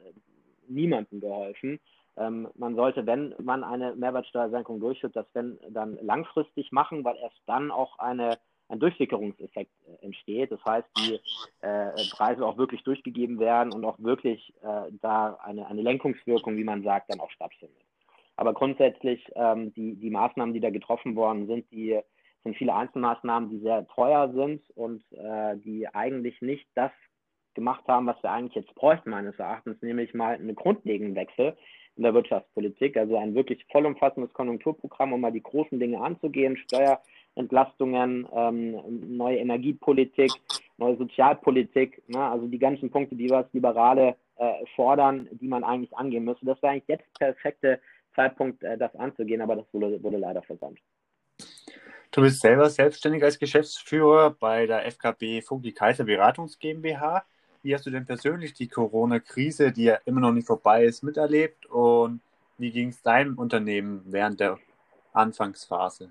niemandem 0.68 1.20
geholfen. 1.20 1.78
Ähm, 2.16 2.48
man 2.54 2.76
sollte, 2.76 3.06
wenn 3.06 3.34
man 3.42 3.64
eine 3.64 3.94
Mehrwertsteuersenkung 3.96 4.80
durchführt, 4.80 5.16
das 5.16 5.26
wenn 5.32 5.58
dann 5.70 5.98
langfristig 6.00 6.70
machen, 6.70 7.04
weil 7.04 7.16
erst 7.16 7.40
dann 7.46 7.70
auch 7.70 7.98
eine, 7.98 8.38
ein 8.68 8.78
Durchwickerungseffekt 8.78 9.72
äh, 9.86 10.04
entsteht. 10.04 10.52
Das 10.52 10.64
heißt, 10.64 10.88
die 10.98 11.20
äh, 11.60 11.90
Preise 12.12 12.46
auch 12.46 12.56
wirklich 12.56 12.84
durchgegeben 12.84 13.40
werden 13.40 13.72
und 13.72 13.84
auch 13.84 13.98
wirklich 13.98 14.54
äh, 14.62 14.92
da 15.00 15.34
eine, 15.42 15.66
eine 15.66 15.82
Lenkungswirkung, 15.82 16.56
wie 16.56 16.64
man 16.64 16.82
sagt, 16.82 17.10
dann 17.10 17.20
auch 17.20 17.30
stattfindet. 17.30 17.82
Aber 18.36 18.52
grundsätzlich 18.54 19.24
ähm, 19.34 19.72
die, 19.74 19.94
die 19.96 20.10
Maßnahmen, 20.10 20.54
die 20.54 20.60
da 20.60 20.70
getroffen 20.70 21.16
worden 21.16 21.46
sind, 21.46 21.70
die 21.70 22.00
sind 22.44 22.56
viele 22.56 22.74
Einzelmaßnahmen, 22.74 23.50
die 23.50 23.60
sehr 23.60 23.86
teuer 23.88 24.30
sind 24.32 24.62
und 24.76 25.02
äh, 25.12 25.56
die 25.56 25.88
eigentlich 25.88 26.40
nicht 26.42 26.68
das 26.74 26.90
gemacht 27.54 27.84
haben, 27.86 28.06
was 28.06 28.22
wir 28.22 28.30
eigentlich 28.30 28.54
jetzt 28.54 28.74
bräuchten, 28.74 29.10
meines 29.10 29.38
Erachtens, 29.38 29.80
nämlich 29.80 30.12
mal 30.14 30.34
einen 30.34 30.54
grundlegenden 30.54 31.14
Wechsel 31.14 31.56
in 31.96 32.02
der 32.02 32.14
Wirtschaftspolitik, 32.14 32.96
also 32.96 33.16
ein 33.16 33.34
wirklich 33.34 33.64
vollumfassendes 33.70 34.32
Konjunkturprogramm, 34.32 35.12
um 35.12 35.20
mal 35.20 35.32
die 35.32 35.42
großen 35.42 35.78
Dinge 35.78 36.00
anzugehen, 36.00 36.56
Steuerentlastungen, 36.56 38.26
ähm, 38.34 39.16
neue 39.16 39.38
Energiepolitik, 39.38 40.32
neue 40.76 40.96
Sozialpolitik, 40.96 42.02
ne, 42.08 42.18
also 42.18 42.46
die 42.46 42.58
ganzen 42.58 42.90
Punkte, 42.90 43.14
die 43.14 43.28
wir 43.28 43.38
als 43.38 43.52
Liberale 43.52 44.16
äh, 44.36 44.66
fordern, 44.74 45.28
die 45.32 45.46
man 45.46 45.62
eigentlich 45.62 45.96
angehen 45.96 46.24
müsste. 46.24 46.46
Das 46.46 46.60
wäre 46.62 46.72
eigentlich 46.72 46.88
jetzt 46.88 47.06
der 47.20 47.26
perfekte 47.26 47.80
Zeitpunkt, 48.14 48.62
äh, 48.62 48.76
das 48.76 48.94
anzugehen, 48.96 49.40
aber 49.40 49.56
das 49.56 49.66
wurde, 49.72 50.02
wurde 50.02 50.18
leider 50.18 50.42
versäumt. 50.42 50.80
Du 52.10 52.20
bist 52.20 52.40
selber 52.40 52.70
selbstständig 52.70 53.22
als 53.24 53.38
Geschäftsführer 53.38 54.30
bei 54.30 54.66
der 54.66 54.86
FKB 54.86 55.42
Funky 55.42 55.72
Kaiser 55.72 56.04
Beratungs 56.04 56.58
GmbH. 56.58 57.24
Wie 57.64 57.74
hast 57.74 57.86
du 57.86 57.90
denn 57.90 58.04
persönlich 58.04 58.52
die 58.52 58.68
Corona-Krise, 58.68 59.72
die 59.72 59.84
ja 59.84 59.98
immer 60.04 60.20
noch 60.20 60.32
nicht 60.32 60.46
vorbei 60.46 60.84
ist, 60.84 61.02
miterlebt? 61.02 61.64
Und 61.64 62.20
wie 62.58 62.70
ging 62.70 62.88
es 62.88 63.02
deinem 63.02 63.38
Unternehmen 63.38 64.02
während 64.04 64.38
der 64.38 64.58
Anfangsphase? 65.14 66.10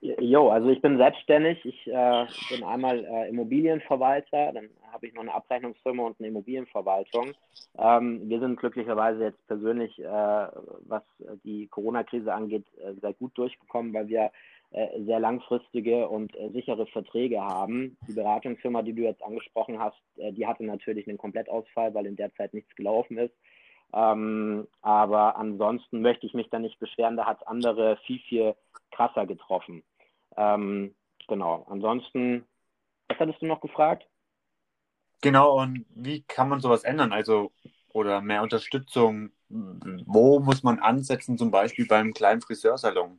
Jo, 0.00 0.50
also 0.50 0.68
ich 0.68 0.80
bin 0.80 0.98
selbstständig. 0.98 1.64
Ich 1.64 1.84
äh, 1.88 2.26
bin 2.48 2.62
einmal 2.62 3.04
äh, 3.04 3.28
Immobilienverwalter, 3.28 4.52
dann 4.52 4.68
habe 4.92 5.08
ich 5.08 5.14
noch 5.14 5.22
eine 5.22 5.34
Abrechnungsfirma 5.34 6.04
und 6.04 6.20
eine 6.20 6.28
Immobilienverwaltung. 6.28 7.32
Ähm, 7.76 8.20
wir 8.28 8.38
sind 8.38 8.56
glücklicherweise 8.60 9.24
jetzt 9.24 9.44
persönlich, 9.48 9.98
äh, 9.98 10.06
was 10.06 11.02
die 11.42 11.66
Corona-Krise 11.66 12.32
angeht, 12.32 12.64
äh, 12.80 12.92
sehr 13.00 13.14
gut 13.14 13.36
durchgekommen, 13.36 13.92
weil 13.92 14.06
wir 14.06 14.30
sehr 14.70 15.18
langfristige 15.18 16.08
und 16.08 16.36
äh, 16.36 16.50
sichere 16.50 16.86
Verträge 16.86 17.40
haben. 17.40 17.96
Die 18.06 18.12
Beratungsfirma, 18.12 18.82
die 18.82 18.92
du 18.92 19.02
jetzt 19.02 19.22
angesprochen 19.22 19.78
hast, 19.78 19.96
die 20.16 20.46
hatte 20.46 20.64
natürlich 20.64 21.08
einen 21.08 21.18
Komplettausfall, 21.18 21.94
weil 21.94 22.06
in 22.06 22.16
der 22.16 22.34
Zeit 22.34 22.52
nichts 22.52 22.74
gelaufen 22.76 23.18
ist. 23.18 23.34
Ähm, 23.94 24.68
aber 24.82 25.36
ansonsten 25.36 26.02
möchte 26.02 26.26
ich 26.26 26.34
mich 26.34 26.50
da 26.50 26.58
nicht 26.58 26.78
beschweren, 26.78 27.16
da 27.16 27.24
hat 27.24 27.40
es 27.40 27.46
andere 27.46 27.96
viel, 28.04 28.18
viel 28.20 28.54
krasser 28.90 29.26
getroffen. 29.26 29.82
Ähm, 30.36 30.94
genau, 31.26 31.64
ansonsten, 31.70 32.44
was 33.08 33.18
hattest 33.18 33.40
du 33.40 33.46
noch 33.46 33.62
gefragt? 33.62 34.06
Genau, 35.22 35.60
und 35.60 35.86
wie 35.94 36.22
kann 36.22 36.48
man 36.50 36.60
sowas 36.60 36.84
ändern? 36.84 37.12
Also, 37.12 37.52
oder 37.94 38.20
mehr 38.20 38.42
Unterstützung, 38.42 39.30
wo 39.48 40.40
muss 40.40 40.62
man 40.62 40.78
ansetzen, 40.78 41.38
zum 41.38 41.50
Beispiel 41.50 41.86
beim 41.86 42.12
kleinen 42.12 42.42
Friseursalon? 42.42 43.18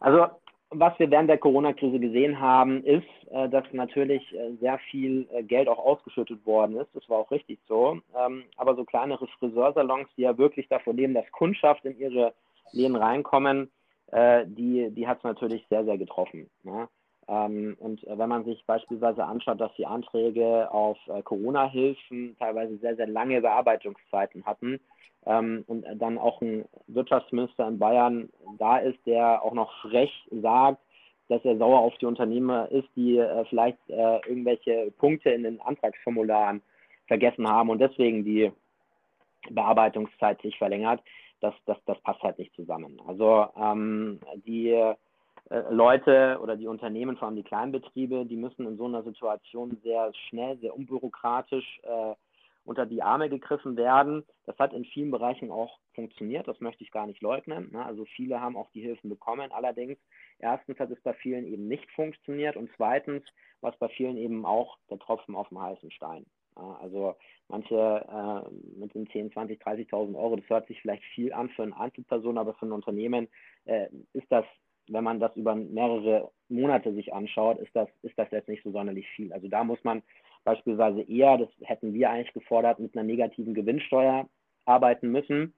Also 0.00 0.26
was 0.70 0.96
wir 0.98 1.10
während 1.10 1.28
der 1.28 1.38
Corona-Krise 1.38 1.98
gesehen 1.98 2.38
haben, 2.40 2.84
ist, 2.84 3.06
äh, 3.30 3.48
dass 3.48 3.64
natürlich 3.72 4.22
äh, 4.32 4.52
sehr 4.60 4.78
viel 4.90 5.26
äh, 5.32 5.42
Geld 5.42 5.68
auch 5.68 5.78
ausgeschüttet 5.78 6.44
worden 6.46 6.76
ist. 6.76 6.88
Das 6.94 7.08
war 7.08 7.18
auch 7.18 7.30
richtig 7.30 7.58
so. 7.66 8.00
Ähm, 8.16 8.44
aber 8.56 8.76
so 8.76 8.84
kleinere 8.84 9.26
Friseursalons, 9.38 10.08
die 10.16 10.22
ja 10.22 10.38
wirklich 10.38 10.68
davon 10.68 10.96
leben, 10.96 11.14
dass 11.14 11.30
Kundschaft 11.32 11.84
in 11.84 11.98
ihre 11.98 12.32
Läden 12.72 12.96
reinkommen, 12.96 13.70
die, 14.12 14.90
die 14.90 15.06
hat 15.06 15.18
es 15.18 15.24
natürlich 15.24 15.64
sehr, 15.70 15.84
sehr 15.84 15.96
getroffen. 15.96 16.50
Ne? 16.64 16.88
Ähm, 17.28 17.76
und 17.78 18.02
wenn 18.06 18.28
man 18.28 18.44
sich 18.44 18.64
beispielsweise 18.66 19.24
anschaut, 19.24 19.60
dass 19.60 19.74
die 19.74 19.86
Anträge 19.86 20.70
auf 20.70 20.98
Corona-Hilfen 21.24 22.36
teilweise 22.38 22.76
sehr, 22.78 22.96
sehr 22.96 23.06
lange 23.06 23.40
Bearbeitungszeiten 23.40 24.44
hatten, 24.44 24.80
ähm, 25.26 25.64
und 25.66 25.84
dann 25.96 26.18
auch 26.18 26.40
ein 26.40 26.64
Wirtschaftsminister 26.86 27.68
in 27.68 27.78
Bayern 27.78 28.30
da 28.58 28.78
ist, 28.78 28.98
der 29.06 29.42
auch 29.42 29.52
noch 29.52 29.70
frech 29.82 30.12
sagt, 30.30 30.80
dass 31.28 31.44
er 31.44 31.58
sauer 31.58 31.80
auf 31.80 31.96
die 31.98 32.06
Unternehmer 32.06 32.70
ist, 32.70 32.88
die 32.96 33.18
äh, 33.18 33.44
vielleicht 33.46 33.78
äh, 33.88 34.18
irgendwelche 34.26 34.92
Punkte 34.98 35.30
in 35.30 35.44
den 35.44 35.60
Antragsformularen 35.60 36.62
vergessen 37.06 37.46
haben 37.46 37.70
und 37.70 37.80
deswegen 37.80 38.24
die 38.24 38.50
Bearbeitungszeit 39.50 40.40
sich 40.42 40.56
verlängert, 40.58 41.00
das, 41.40 41.54
das, 41.66 41.78
das 41.86 41.98
passt 42.00 42.22
halt 42.22 42.38
nicht 42.38 42.54
zusammen. 42.54 43.00
Also 43.06 43.46
ähm, 43.56 44.20
die 44.44 44.70
äh, 44.70 44.94
Leute 45.70 46.38
oder 46.40 46.56
die 46.56 46.68
Unternehmen, 46.68 47.16
vor 47.16 47.26
allem 47.26 47.36
die 47.36 47.42
Kleinbetriebe, 47.42 48.24
die 48.24 48.36
müssen 48.36 48.66
in 48.66 48.76
so 48.76 48.86
einer 48.86 49.02
Situation 49.02 49.76
sehr 49.82 50.12
schnell, 50.28 50.58
sehr 50.58 50.76
unbürokratisch 50.76 51.80
äh, 51.82 52.14
unter 52.64 52.86
die 52.86 53.02
Arme 53.02 53.28
gegriffen 53.28 53.76
werden. 53.76 54.24
Das 54.46 54.56
hat 54.58 54.72
in 54.72 54.84
vielen 54.84 55.10
Bereichen 55.10 55.50
auch 55.50 55.78
funktioniert, 55.94 56.46
das 56.46 56.60
möchte 56.60 56.84
ich 56.84 56.92
gar 56.92 57.06
nicht 57.06 57.20
leugnen. 57.20 57.70
Ne? 57.72 57.84
Also 57.84 58.04
viele 58.04 58.40
haben 58.40 58.56
auch 58.56 58.70
die 58.70 58.82
Hilfen 58.82 59.10
bekommen. 59.10 59.50
Allerdings, 59.50 59.98
erstens 60.38 60.78
hat 60.78 60.90
es 60.90 61.00
bei 61.00 61.14
vielen 61.14 61.46
eben 61.46 61.66
nicht 61.66 61.90
funktioniert 61.92 62.56
und 62.56 62.70
zweitens 62.76 63.24
war 63.60 63.72
es 63.72 63.78
bei 63.78 63.88
vielen 63.88 64.16
eben 64.16 64.46
auch 64.46 64.78
der 64.88 64.98
Tropfen 64.98 65.34
auf 65.34 65.48
dem 65.48 65.60
heißen 65.60 65.90
Stein. 65.90 66.26
Also 66.54 67.16
manche 67.48 67.74
äh, 67.74 68.78
mit 68.78 68.94
den 68.94 69.08
10, 69.08 69.32
20, 69.32 69.60
30.000 69.60 70.14
Euro, 70.16 70.36
das 70.36 70.48
hört 70.48 70.66
sich 70.66 70.80
vielleicht 70.80 71.04
viel 71.14 71.32
an 71.32 71.48
für 71.50 71.62
eine 71.62 71.78
Einzelperson, 71.78 72.38
aber 72.38 72.54
für 72.54 72.66
ein 72.66 72.72
Unternehmen 72.72 73.28
äh, 73.64 73.88
ist 74.12 74.30
das, 74.30 74.44
wenn 74.90 75.04
man 75.04 75.20
das 75.20 75.34
über 75.36 75.54
mehrere 75.54 76.30
Monate 76.48 76.92
sich 76.92 77.12
anschaut, 77.12 77.58
ist 77.58 77.74
das, 77.74 77.88
ist 78.02 78.18
das 78.18 78.30
jetzt 78.30 78.48
nicht 78.48 78.62
so 78.62 78.72
sonderlich 78.72 79.08
viel. 79.10 79.32
Also 79.32 79.48
da 79.48 79.64
muss 79.64 79.82
man 79.84 80.02
beispielsweise 80.44 81.02
eher, 81.02 81.38
das 81.38 81.48
hätten 81.62 81.94
wir 81.94 82.10
eigentlich 82.10 82.32
gefordert, 82.32 82.78
mit 82.78 82.96
einer 82.96 83.04
negativen 83.04 83.54
Gewinnsteuer 83.54 84.28
arbeiten 84.64 85.10
müssen. 85.10 85.54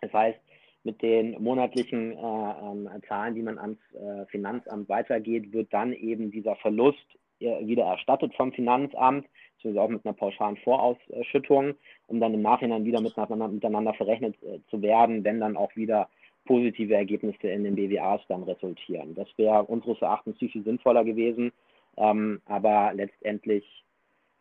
Das 0.00 0.12
heißt, 0.12 0.38
mit 0.84 1.00
den 1.02 1.42
monatlichen 1.42 2.12
äh, 2.12 2.96
äh, 2.96 3.00
Zahlen, 3.08 3.34
die 3.34 3.42
man 3.42 3.58
ans 3.58 3.78
äh, 3.94 4.26
Finanzamt 4.26 4.88
weitergeht, 4.88 5.52
wird 5.52 5.72
dann 5.72 5.92
eben 5.92 6.30
dieser 6.30 6.56
Verlust 6.56 7.06
äh, 7.40 7.66
wieder 7.66 7.84
erstattet 7.84 8.34
vom 8.34 8.52
Finanzamt, 8.52 9.26
beziehungsweise 9.56 9.82
auch 9.82 9.88
mit 9.88 10.04
einer 10.04 10.14
pauschalen 10.14 10.58
Vorausschüttung, 10.58 11.74
um 12.06 12.20
dann 12.20 12.34
im 12.34 12.42
Nachhinein 12.42 12.84
wieder 12.84 13.00
miteinander, 13.00 13.48
miteinander 13.48 13.94
verrechnet 13.94 14.36
äh, 14.42 14.60
zu 14.68 14.82
werden, 14.82 15.24
wenn 15.24 15.40
dann 15.40 15.56
auch 15.56 15.74
wieder 15.74 16.08
positive 16.44 16.94
Ergebnisse 16.94 17.48
in 17.48 17.64
den 17.64 17.74
BWAs 17.74 18.20
dann 18.28 18.42
resultieren. 18.42 19.14
Das 19.14 19.28
wäre 19.36 19.64
unseres 19.64 20.00
Erachtens 20.00 20.38
viel, 20.38 20.50
viel 20.50 20.64
sinnvoller 20.64 21.04
gewesen. 21.04 21.52
Ähm, 21.96 22.40
aber 22.46 22.92
letztendlich 22.94 23.64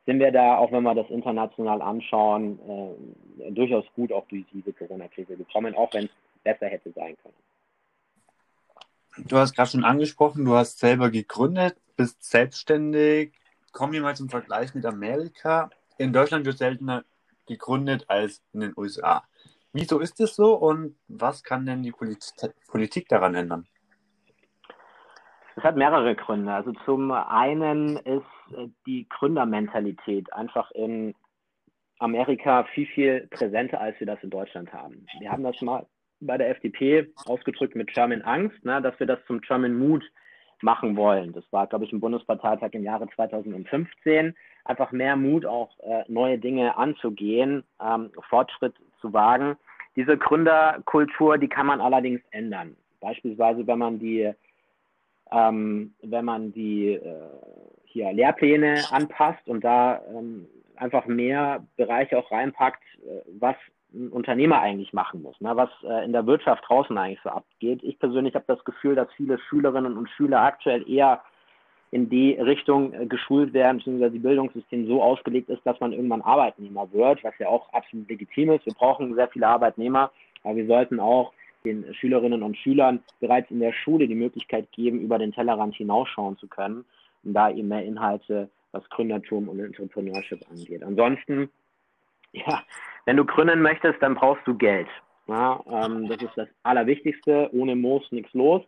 sind 0.06 0.20
wir 0.20 0.32
da, 0.32 0.58
auch 0.58 0.72
wenn 0.72 0.84
wir 0.84 0.96
das 0.96 1.10
international 1.10 1.82
anschauen, 1.82 2.60
äh, 3.40 3.52
durchaus 3.52 3.86
gut 3.96 4.12
auch 4.12 4.28
durch 4.28 4.46
diese 4.52 4.74
Corona-Krise 4.74 5.38
gekommen, 5.38 5.76
auch 5.76 5.94
wenn 5.94 6.06
es 6.06 6.12
besser 6.44 6.68
hätte 6.68 6.92
sein 6.92 7.16
können. 7.22 7.36
Du 9.30 9.38
hast 9.38 9.56
gerade 9.56 9.70
schon 9.70 9.84
angesprochen, 9.84 10.44
du 10.44 10.56
hast 10.56 10.80
selber 10.80 11.12
gegründet, 11.12 11.78
bist 11.96 12.24
selbstständig. 12.24 13.34
Kommen 13.72 13.94
wir 13.94 14.02
mal 14.02 14.16
zum 14.16 14.30
Vergleich 14.30 14.74
mit 14.74 14.86
Amerika. 14.86 15.70
In 15.98 16.12
Deutschland 16.12 16.46
wird 16.46 16.58
seltener 16.58 17.06
gegründet 17.46 18.06
als 18.08 18.42
in 18.54 18.62
den 18.62 18.74
USA. 18.76 19.24
Wieso 19.74 20.00
ist 20.00 20.20
es 20.20 20.36
so 20.36 20.56
und 20.56 20.96
was 21.08 21.44
kann 21.44 21.66
denn 21.66 21.82
die 21.82 21.92
Politik 21.92 23.08
daran 23.10 23.34
ändern? 23.36 23.68
Es 25.56 25.64
hat 25.64 25.76
mehrere 25.76 26.16
Gründe. 26.16 26.54
Also 26.54 26.74
zum 26.86 27.12
einen 27.12 27.98
ist 27.98 28.24
äh, 28.56 28.68
die 28.86 29.08
Gründermentalität 29.10 30.32
einfach 30.34 30.72
in 30.72 31.14
Amerika 32.00 32.64
viel, 32.74 32.88
viel 32.88 33.28
präsenter, 33.32 33.80
als 33.80 34.00
wir 34.00 34.08
das 34.08 34.22
in 34.24 34.30
Deutschland 34.30 34.74
haben. 34.74 35.06
Wir 35.20 35.32
haben 35.32 35.44
das 35.44 35.60
mal 35.62 35.86
bei 36.20 36.38
der 36.38 36.50
FDP 36.50 37.12
ausgedrückt 37.26 37.76
mit 37.76 37.94
German 37.94 38.22
Angst, 38.24 38.64
ne, 38.64 38.82
dass 38.82 39.00
wir 39.00 39.08
das 39.08 39.20
zum 39.28 39.42
German 39.42 39.78
Mut 39.78 40.04
machen 40.62 40.96
wollen. 40.96 41.34
Das 41.34 41.44
war, 41.52 41.68
glaube 41.68 41.86
ich, 41.86 41.92
im 41.92 42.00
Bundesparteitag 42.00 42.70
im 42.72 42.84
Jahre 42.84 43.08
2015. 43.16 44.36
Einfach 44.66 44.92
mehr 44.92 45.16
Mut, 45.16 45.46
auch 45.46 45.78
äh, 45.80 46.04
neue 46.08 46.40
Dinge 46.40 46.78
anzugehen, 46.78 47.64
ähm, 47.82 48.12
Fortschritt 48.30 48.74
zu 49.02 49.14
wagen. 49.14 49.58
Diese 49.96 50.18
Gründerkultur, 50.18 51.38
die 51.38 51.48
kann 51.48 51.68
man 51.68 51.82
allerdings 51.82 52.22
ändern. 52.32 52.76
Beispielsweise, 53.00 53.68
wenn 53.68 53.80
man 53.80 54.00
die, 54.00 54.32
ähm, 55.32 55.94
wenn 56.02 56.26
man 56.26 56.52
die 56.54 56.94
äh, 56.94 57.30
hier 57.86 58.12
Lehrpläne 58.12 58.82
anpasst 58.92 59.48
und 59.48 59.64
da 59.64 60.02
ähm, 60.10 60.48
einfach 60.76 61.06
mehr 61.06 61.66
Bereiche 61.76 62.18
auch 62.18 62.32
reinpackt, 62.32 62.84
äh, 63.06 63.22
was 63.40 63.56
ein 63.94 64.10
Unternehmer 64.10 64.60
eigentlich 64.60 64.92
machen 64.94 65.22
muss, 65.22 65.40
ne? 65.40 65.56
was 65.56 65.70
äh, 65.84 66.04
in 66.04 66.14
der 66.14 66.26
Wirtschaft 66.26 66.64
draußen 66.68 66.98
eigentlich 66.98 67.22
so 67.24 67.30
abgeht. 67.30 67.84
Ich 67.84 68.00
persönlich 68.00 68.34
habe 68.34 68.46
das 68.48 68.64
Gefühl, 68.64 68.96
dass 68.96 69.12
viele 69.16 69.38
Schülerinnen 69.38 69.98
und 69.98 70.10
Schüler 70.10 70.42
aktuell 70.42 70.90
eher 70.90 71.22
in 71.94 72.10
die 72.10 72.34
Richtung 72.34 72.92
äh, 72.94 73.06
geschult 73.06 73.54
werden, 73.54 73.78
beziehungsweise 73.78 74.14
das 74.16 74.24
Bildungssystem 74.24 74.88
so 74.88 75.04
ausgelegt 75.04 75.50
ist, 75.50 75.64
dass 75.64 75.80
man 75.80 75.94
irgendwann 75.94 76.24
Arbeitnehmer 76.24 76.92
wird, 76.92 77.24
was 77.24 77.38
ja 77.38 77.48
auch 77.48 77.72
absolut 77.72 78.10
legitim 78.10 78.50
ist. 78.50 78.66
Wir 78.66 78.74
brauchen 78.74 79.14
sehr 79.14 79.28
viele 79.28 79.48
Arbeitnehmer, 79.48 80.12
aber 80.44 80.56
wir 80.56 80.66
sollten 80.66 81.00
auch 81.00 81.34
den 81.64 81.94
Schülerinnen 81.94 82.42
und 82.42 82.58
Schülern 82.58 83.04
bereits 83.20 83.52
in 83.52 83.60
der 83.60 83.74
Schule 83.74 84.08
die 84.08 84.16
Möglichkeit 84.16 84.72
geben, 84.72 85.02
über 85.02 85.20
den 85.20 85.34
Tellerrand 85.34 85.76
hinausschauen 85.76 86.36
zu 86.40 86.48
können 86.48 86.84
und 87.24 87.36
da 87.36 87.52
eben 87.52 87.68
mehr 87.68 87.86
Inhalte, 87.86 88.50
was 88.72 88.90
Gründertum 88.90 89.48
und 89.48 89.60
Entrepreneurship 89.60 90.42
angeht. 90.50 90.82
Ansonsten, 90.82 91.52
ja, 92.32 92.64
wenn 93.06 93.18
du 93.18 93.24
gründen 93.24 93.62
möchtest, 93.62 94.02
dann 94.02 94.16
brauchst 94.16 94.48
du 94.48 94.58
Geld. 94.58 94.88
Ja, 95.28 95.64
ähm, 95.72 96.08
das 96.08 96.24
ist 96.24 96.36
das 96.36 96.48
Allerwichtigste. 96.64 97.50
Ohne 97.54 97.76
Moos 97.76 98.12
nichts 98.12 98.34
los. 98.34 98.64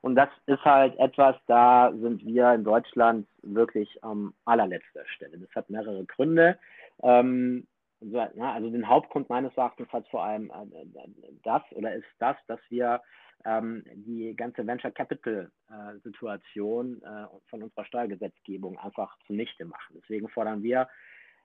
Und 0.00 0.14
das 0.14 0.28
ist 0.46 0.64
halt 0.64 0.96
etwas, 0.98 1.36
da 1.46 1.92
sind 1.92 2.24
wir 2.24 2.52
in 2.52 2.64
Deutschland 2.64 3.26
wirklich 3.42 4.02
am 4.02 4.34
allerletzter 4.44 5.06
Stelle. 5.06 5.38
Das 5.38 5.50
hat 5.54 5.70
mehrere 5.70 6.04
Gründe. 6.04 6.58
Ähm, 7.02 7.66
also 8.00 8.70
den 8.70 8.88
Hauptgrund 8.88 9.28
meines 9.28 9.56
Erachtens 9.56 9.92
hat 9.92 10.06
vor 10.08 10.22
allem 10.22 10.50
äh, 10.50 11.08
das 11.42 11.62
oder 11.72 11.94
ist 11.94 12.06
das, 12.20 12.36
dass 12.46 12.60
wir 12.68 13.00
ähm, 13.44 13.84
die 13.94 14.34
ganze 14.36 14.66
Venture 14.66 14.90
Capital 14.90 15.50
äh, 15.70 15.98
Situation 16.04 17.02
äh, 17.02 17.26
von 17.48 17.62
unserer 17.62 17.84
Steuergesetzgebung 17.84 18.78
einfach 18.78 19.16
zunichte 19.26 19.64
machen. 19.64 19.96
Deswegen 20.00 20.28
fordern 20.28 20.62
wir 20.62 20.88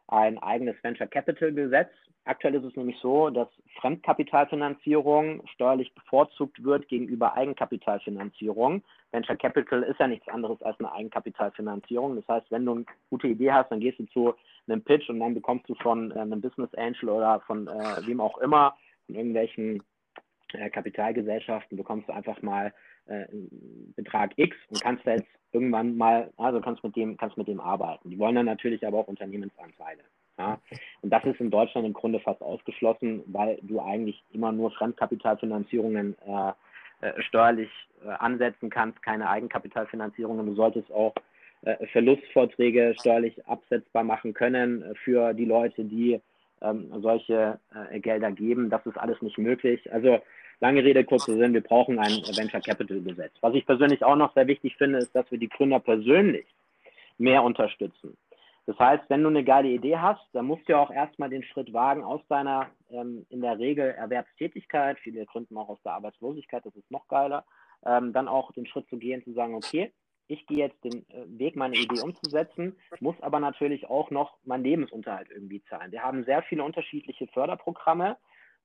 ein 0.07 0.37
eigenes 0.39 0.75
Venture 0.83 1.07
Capital 1.07 1.53
Gesetz. 1.53 1.89
Aktuell 2.25 2.55
ist 2.55 2.63
es 2.63 2.75
nämlich 2.75 2.97
so, 2.99 3.29
dass 3.29 3.49
Fremdkapitalfinanzierung 3.81 5.45
steuerlich 5.53 5.93
bevorzugt 5.93 6.63
wird 6.63 6.87
gegenüber 6.87 7.35
Eigenkapitalfinanzierung. 7.35 8.81
Venture 9.11 9.35
Capital 9.35 9.83
ist 9.83 9.99
ja 9.99 10.07
nichts 10.07 10.27
anderes 10.29 10.61
als 10.61 10.79
eine 10.79 10.91
Eigenkapitalfinanzierung. 10.93 12.15
Das 12.15 12.27
heißt, 12.27 12.49
wenn 12.49 12.65
du 12.65 12.75
eine 12.75 12.85
gute 13.09 13.27
Idee 13.27 13.51
hast, 13.51 13.71
dann 13.71 13.81
gehst 13.81 13.99
du 13.99 14.05
zu 14.05 14.35
einem 14.67 14.81
Pitch 14.81 15.09
und 15.09 15.19
dann 15.19 15.33
bekommst 15.33 15.67
du 15.67 15.75
von 15.75 16.11
äh, 16.11 16.19
einem 16.19 16.39
Business 16.39 16.73
Angel 16.75 17.09
oder 17.09 17.41
von 17.41 17.67
äh, 17.67 18.07
wem 18.07 18.21
auch 18.21 18.37
immer, 18.37 18.75
von 19.05 19.15
irgendwelchen 19.15 19.83
äh, 20.53 20.69
Kapitalgesellschaften, 20.69 21.77
bekommst 21.77 22.07
du 22.07 22.13
einfach 22.13 22.41
mal 22.41 22.73
äh, 23.05 23.25
Betrag 23.95 24.31
X 24.37 24.55
und 24.69 24.81
kannst 24.81 25.05
jetzt 25.05 25.27
irgendwann 25.51 25.97
mal, 25.97 26.31
also 26.37 26.61
kannst 26.61 26.83
mit 26.83 26.95
dem, 26.95 27.17
kannst 27.17 27.37
mit 27.37 27.47
dem 27.47 27.59
arbeiten. 27.59 28.09
Die 28.09 28.19
wollen 28.19 28.35
dann 28.35 28.45
natürlich 28.45 28.85
aber 28.85 28.99
auch 28.99 29.07
Unternehmensanteile. 29.07 30.03
Ja? 30.37 30.59
Und 31.01 31.09
das 31.11 31.23
ist 31.25 31.39
in 31.39 31.51
Deutschland 31.51 31.85
im 31.85 31.93
Grunde 31.93 32.19
fast 32.19 32.41
ausgeschlossen, 32.41 33.23
weil 33.27 33.59
du 33.61 33.79
eigentlich 33.79 34.23
immer 34.31 34.51
nur 34.51 34.71
Fremdkapitalfinanzierungen 34.71 36.15
äh, 36.25 36.51
äh, 37.01 37.21
steuerlich 37.21 37.69
äh, 38.03 38.09
ansetzen 38.09 38.69
kannst, 38.69 39.01
keine 39.03 39.29
Eigenkapitalfinanzierungen. 39.29 40.45
Du 40.45 40.55
solltest 40.55 40.91
auch 40.91 41.13
Verlustvorträge 41.93 42.93
steuerlich 42.99 43.47
absetzbar 43.47 44.03
machen 44.03 44.33
können 44.33 44.83
für 45.01 45.33
die 45.33 45.45
Leute, 45.45 45.85
die 45.85 46.19
ähm, 46.63 46.89
solche 47.01 47.59
äh, 47.91 47.99
Gelder 47.99 48.31
geben. 48.31 48.69
Das 48.69 48.85
ist 48.85 48.97
alles 48.97 49.21
nicht 49.21 49.37
möglich. 49.37 49.91
Also 49.93 50.19
Lange 50.63 50.81
Rede, 50.81 51.03
kurzer 51.03 51.35
Sinn, 51.35 51.53
wir 51.53 51.59
brauchen 51.59 51.99
ein 51.99 52.23
Venture 52.37 52.61
Capital 52.61 53.01
Gesetz. 53.01 53.33
Was 53.41 53.53
ich 53.53 53.65
persönlich 53.65 54.01
auch 54.05 54.15
noch 54.15 54.33
sehr 54.33 54.47
wichtig 54.47 54.77
finde, 54.77 54.99
ist, 54.99 55.13
dass 55.13 55.29
wir 55.29 55.37
die 55.37 55.49
Gründer 55.49 55.81
persönlich 55.81 56.45
mehr 57.17 57.43
unterstützen. 57.43 58.15
Das 58.65 58.79
heißt, 58.79 59.03
wenn 59.09 59.23
du 59.23 59.27
eine 59.27 59.43
geile 59.43 59.67
Idee 59.67 59.97
hast, 59.97 60.23
dann 60.31 60.45
musst 60.45 60.69
du 60.69 60.71
ja 60.71 60.79
auch 60.79 60.89
erstmal 60.89 61.29
den 61.29 61.43
Schritt 61.43 61.73
wagen 61.73 62.05
aus 62.05 62.21
deiner 62.29 62.69
ähm, 62.89 63.25
in 63.29 63.41
der 63.41 63.59
Regel 63.59 63.89
Erwerbstätigkeit, 63.89 64.97
viele 64.99 65.25
gründen 65.25 65.57
auch 65.57 65.67
aus 65.67 65.83
der 65.83 65.95
Arbeitslosigkeit, 65.95 66.65
das 66.65 66.77
ist 66.77 66.89
noch 66.89 67.09
geiler, 67.09 67.43
ähm, 67.85 68.13
dann 68.13 68.29
auch 68.29 68.53
den 68.53 68.65
Schritt 68.65 68.87
zu 68.87 68.95
gehen, 68.95 69.21
zu 69.25 69.33
sagen, 69.33 69.55
okay, 69.55 69.91
ich 70.27 70.47
gehe 70.47 70.59
jetzt 70.59 70.81
den 70.85 71.05
äh, 71.09 71.25
Weg, 71.27 71.57
meine 71.57 71.75
Idee 71.75 71.99
umzusetzen, 71.99 72.77
muss 73.01 73.19
aber 73.19 73.41
natürlich 73.41 73.89
auch 73.89 74.11
noch 74.11 74.37
meinen 74.45 74.63
Lebensunterhalt 74.63 75.29
irgendwie 75.29 75.61
zahlen. 75.65 75.91
Wir 75.91 76.03
haben 76.03 76.23
sehr 76.23 76.41
viele 76.43 76.63
unterschiedliche 76.63 77.27
Förderprogramme, 77.27 78.15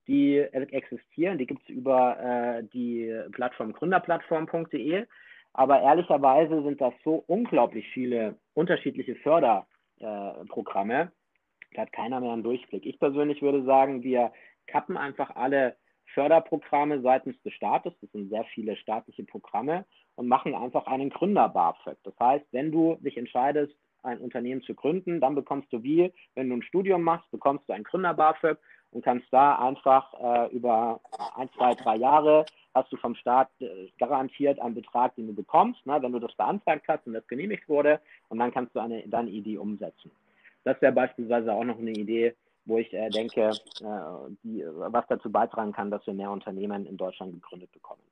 die 0.09 0.39
existieren. 0.39 1.39
Die 1.39 1.47
gibt 1.47 1.63
es 1.63 1.69
über 1.69 2.19
äh, 2.19 2.65
die 2.73 3.15
Plattform 3.33 3.73
gründerplattform.de. 3.73 5.07
Aber 5.53 5.81
ehrlicherweise 5.81 6.63
sind 6.63 6.81
das 6.81 6.95
so 7.05 7.23
unglaublich 7.27 7.87
viele 7.93 8.37
unterschiedliche 8.55 9.15
Förderprogramme. 9.17 11.01
Äh, 11.03 11.09
da 11.75 11.83
hat 11.83 11.93
keiner 11.93 12.21
mehr 12.21 12.33
einen 12.33 12.43
Durchblick. 12.43 12.87
Ich 12.87 12.99
persönlich 12.99 13.43
würde 13.43 13.63
sagen, 13.65 14.03
wir 14.03 14.33
kappen 14.67 14.97
einfach 14.97 15.37
alle 15.37 15.77
Förderprogramme 16.15 17.03
seitens 17.03 17.41
des 17.43 17.53
Staates, 17.53 17.93
das 18.01 18.11
sind 18.13 18.31
sehr 18.31 18.45
viele 18.55 18.77
staatliche 18.77 19.25
Programme, 19.25 19.85
und 20.15 20.27
machen 20.27 20.55
einfach 20.55 20.87
einen 20.87 21.11
Gründer-BAföG. 21.11 21.99
Das 22.03 22.15
heißt, 22.19 22.47
wenn 22.53 22.73
du 22.73 22.97
dich 23.01 23.17
entscheidest, 23.17 23.75
ein 24.03 24.19
Unternehmen 24.19 24.63
zu 24.63 24.75
gründen, 24.75 25.21
dann 25.21 25.35
bekommst 25.35 25.73
du 25.73 25.83
wie, 25.83 26.13
wenn 26.35 26.49
du 26.49 26.57
ein 26.57 26.63
Studium 26.63 27.03
machst, 27.03 27.31
bekommst 27.31 27.69
du 27.69 27.73
ein 27.73 27.85
Gründer-BAföG 27.85 28.59
und 28.93 29.05
kannst 29.05 29.27
da 29.31 29.57
einfach 29.57 30.15
äh, 30.15 30.55
über 30.55 31.01
ein, 31.37 31.51
zwei, 31.57 31.75
drei 31.75 31.97
Jahre 31.97 32.47
hast 32.75 32.93
du 32.93 32.97
vom 32.97 33.15
Staat 33.15 33.49
äh, 33.61 33.89
garantiert 33.99 34.61
einen 34.61 34.75
Betrag, 34.75 35.15
den 35.17 35.27
du 35.27 35.35
bekommst, 35.35 35.85
ne, 35.87 36.01
wenn 36.01 36.13
du 36.13 36.19
das 36.19 36.35
beantragt 36.35 36.85
hast 36.89 37.07
und 37.07 37.15
das 37.15 37.27
genehmigt 37.27 37.69
wurde 37.69 38.01
und 38.29 38.39
dann 38.39 38.53
kannst 38.53 38.75
du 38.75 38.81
eine, 38.81 39.07
deine 39.09 39.31
Idee 39.31 39.59
umsetzen. 39.59 40.11
Das 40.65 40.81
wäre 40.81 40.93
beispielsweise 40.93 41.53
auch 41.53 41.65
noch 41.65 41.79
eine 41.79 41.93
Idee, 41.93 42.35
wo 42.65 42.79
ich 42.79 42.93
äh, 42.93 43.09
denke, 43.11 43.51
äh, 43.51 44.35
die, 44.43 44.65
was 44.67 45.05
dazu 45.09 45.31
beitragen 45.31 45.73
kann, 45.73 45.91
dass 45.91 46.07
wir 46.07 46.15
mehr 46.15 46.31
Unternehmen 46.31 46.87
in 46.87 46.97
Deutschland 46.97 47.33
gegründet 47.33 47.73
bekommen. 47.73 48.03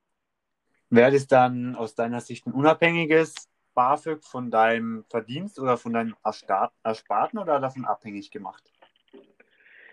Wäre 0.89 1.11
das 1.11 1.27
dann 1.27 1.75
aus 1.75 1.95
deiner 1.95 2.21
Sicht 2.21 2.47
ein 2.47 2.53
unabhängiges 2.53 3.49
BAföG 3.75 4.25
von 4.25 4.51
deinem 4.51 5.05
Verdienst 5.09 5.59
oder 5.59 5.77
von 5.77 5.93
deinem 5.93 6.17
Ersparten 6.23 7.39
oder 7.39 7.61
davon 7.61 7.85
abhängig 7.85 8.31
gemacht? 8.31 8.73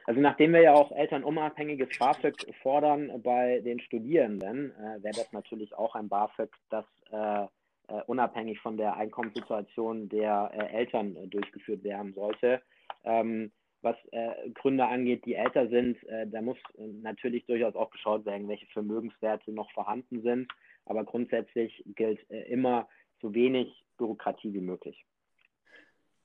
Also 0.05 0.19
nachdem 0.19 0.53
wir 0.53 0.61
ja 0.61 0.73
auch 0.73 0.91
elternunabhängiges 0.91 1.97
BAföG 1.97 2.53
fordern 2.61 3.21
bei 3.23 3.61
den 3.61 3.79
Studierenden, 3.79 4.71
äh, 4.71 5.03
wäre 5.03 5.15
das 5.15 5.31
natürlich 5.31 5.73
auch 5.75 5.95
ein 5.95 6.09
BAföG, 6.09 6.49
das 6.69 6.85
äh, 7.11 7.47
äh, 7.87 8.01
unabhängig 8.07 8.59
von 8.59 8.77
der 8.77 8.95
Einkommenssituation 8.95 10.07
der 10.07 10.51
äh, 10.53 10.77
Eltern 10.77 11.15
äh, 11.15 11.27
durchgeführt 11.27 11.83
werden 11.83 12.13
sollte. 12.13 12.61
Ähm, 13.03 13.51
was 13.81 13.97
äh, 14.11 14.49
Gründer 14.53 14.87
angeht, 14.87 15.25
die 15.25 15.35
älter 15.35 15.67
sind, 15.67 15.97
da 16.27 16.41
muss 16.41 16.57
natürlich 17.01 17.45
durchaus 17.45 17.75
auch 17.75 17.91
geschaut 17.91 18.25
werden, 18.25 18.47
welche 18.47 18.65
Vermögenswerte 18.67 19.51
noch 19.51 19.69
vorhanden 19.71 20.21
sind. 20.21 20.49
Aber 20.85 21.03
grundsätzlich 21.03 21.83
gilt 21.87 22.21
immer 22.29 22.87
so 23.21 23.33
wenig 23.33 23.83
Bürokratie 23.97 24.53
wie 24.53 24.61
möglich. 24.61 25.03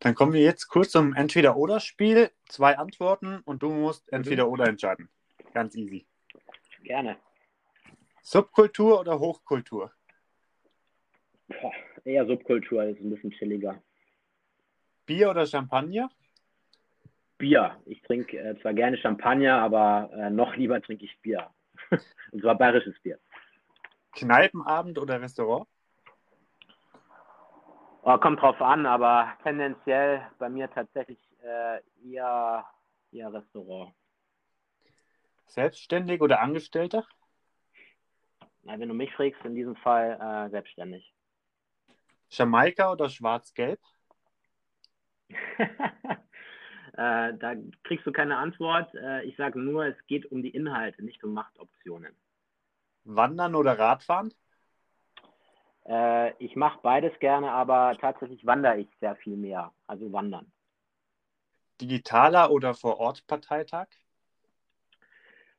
Dann 0.00 0.14
kommen 0.14 0.32
wir 0.32 0.42
jetzt 0.42 0.68
kurz 0.68 0.90
zum 0.90 1.14
Entweder-Oder-Spiel. 1.14 2.30
Zwei 2.48 2.78
Antworten 2.78 3.40
und 3.44 3.62
du 3.62 3.70
musst 3.70 4.06
mhm. 4.10 4.18
Entweder-Oder 4.18 4.68
entscheiden. 4.68 5.08
Ganz 5.54 5.74
easy. 5.74 6.06
Gerne. 6.84 7.16
Subkultur 8.22 9.00
oder 9.00 9.18
Hochkultur? 9.18 9.90
Boah, 11.48 11.72
eher 12.04 12.26
Subkultur, 12.26 12.84
ist 12.84 13.00
ein 13.00 13.10
bisschen 13.10 13.30
chilliger. 13.30 13.82
Bier 15.06 15.30
oder 15.30 15.46
Champagner? 15.46 16.10
Bier. 17.38 17.80
Ich 17.86 18.02
trinke 18.02 18.38
äh, 18.38 18.60
zwar 18.60 18.74
gerne 18.74 18.98
Champagner, 18.98 19.54
aber 19.62 20.10
äh, 20.12 20.30
noch 20.30 20.54
lieber 20.56 20.80
trinke 20.82 21.06
ich 21.06 21.18
Bier. 21.22 21.50
und 22.32 22.42
zwar 22.42 22.56
bayerisches 22.56 23.00
Bier. 23.00 23.18
Kneipenabend 24.12 24.98
oder 24.98 25.20
Restaurant? 25.20 25.66
Oh, 28.10 28.16
kommt 28.16 28.40
drauf 28.40 28.58
an, 28.62 28.86
aber 28.86 29.36
tendenziell 29.42 30.26
bei 30.38 30.48
mir 30.48 30.70
tatsächlich 30.70 31.18
äh, 31.42 31.82
eher 32.02 32.64
eher 33.12 33.30
Restaurant. 33.30 33.92
Selbstständig 35.44 36.22
oder 36.22 36.40
Angestellter? 36.40 37.06
Na, 38.62 38.80
wenn 38.80 38.88
du 38.88 38.94
mich 38.94 39.12
fragst, 39.12 39.44
in 39.44 39.54
diesem 39.54 39.76
Fall 39.76 40.18
äh, 40.18 40.48
selbstständig. 40.48 41.12
Jamaika 42.30 42.92
oder 42.92 43.10
Schwarz-Gelb? 43.10 43.78
äh, 45.58 45.68
da 46.94 47.54
kriegst 47.84 48.06
du 48.06 48.12
keine 48.12 48.38
Antwort. 48.38 48.94
Äh, 48.94 49.24
ich 49.24 49.36
sage 49.36 49.58
nur, 49.58 49.84
es 49.84 50.06
geht 50.06 50.24
um 50.32 50.42
die 50.42 50.54
Inhalte, 50.56 51.04
nicht 51.04 51.22
um 51.24 51.34
Machtoptionen. 51.34 52.16
Wandern 53.04 53.54
oder 53.54 53.78
Radfahren? 53.78 54.32
Äh, 55.88 56.32
ich 56.38 56.54
mache 56.54 56.78
beides 56.82 57.18
gerne, 57.18 57.50
aber 57.50 57.96
tatsächlich 58.00 58.44
wandere 58.44 58.78
ich 58.78 58.88
sehr 59.00 59.16
viel 59.16 59.36
mehr. 59.36 59.72
Also 59.86 60.12
wandern. 60.12 60.52
Digitaler 61.80 62.50
oder 62.50 62.74
Vor-Ort-Parteitag? 62.74 63.86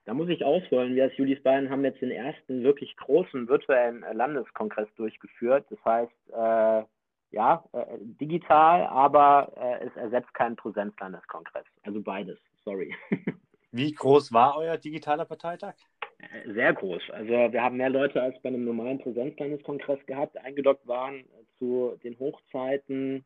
Da 0.05 0.13
muss 0.13 0.29
ich 0.29 0.43
ausholen. 0.43 0.95
Wir 0.95 1.03
als 1.03 1.17
Julis 1.17 1.41
Bayern 1.41 1.69
haben 1.69 1.83
jetzt 1.83 2.01
den 2.01 2.11
ersten 2.11 2.63
wirklich 2.63 2.95
großen 2.97 3.47
virtuellen 3.47 4.03
Landeskongress 4.13 4.87
durchgeführt. 4.95 5.65
Das 5.69 5.79
heißt, 5.85 6.29
äh, 6.31 6.83
ja, 7.31 7.63
äh, 7.73 7.97
digital, 7.99 8.87
aber 8.87 9.51
äh, 9.55 9.85
es 9.85 9.95
ersetzt 9.95 10.33
keinen 10.33 10.55
Präsenzlandeskongress. 10.55 11.65
Also 11.83 12.01
beides, 12.01 12.39
sorry. 12.65 12.95
Wie 13.71 13.91
groß 13.93 14.33
war 14.33 14.57
euer 14.57 14.77
digitaler 14.77 15.25
Parteitag? 15.25 15.75
Äh, 16.19 16.53
sehr 16.53 16.73
groß. 16.73 17.09
Also 17.11 17.29
wir 17.29 17.61
haben 17.61 17.77
mehr 17.77 17.89
Leute 17.89 18.21
als 18.21 18.39
bei 18.41 18.49
einem 18.49 18.65
normalen 18.65 18.99
Präsenzlandeskongress 18.99 20.05
gehabt. 20.05 20.37
Eingedockt 20.37 20.87
waren 20.87 21.23
zu 21.57 21.97
den 22.03 22.17
Hochzeiten 22.19 23.25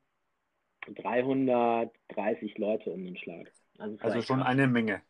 330 0.96 2.58
Leute 2.58 2.92
um 2.92 3.04
den 3.04 3.18
Schlag. 3.18 3.52
Also, 3.78 3.98
also 4.00 4.22
schon 4.22 4.40
krass. 4.40 4.48
eine 4.48 4.68
Menge. 4.68 5.02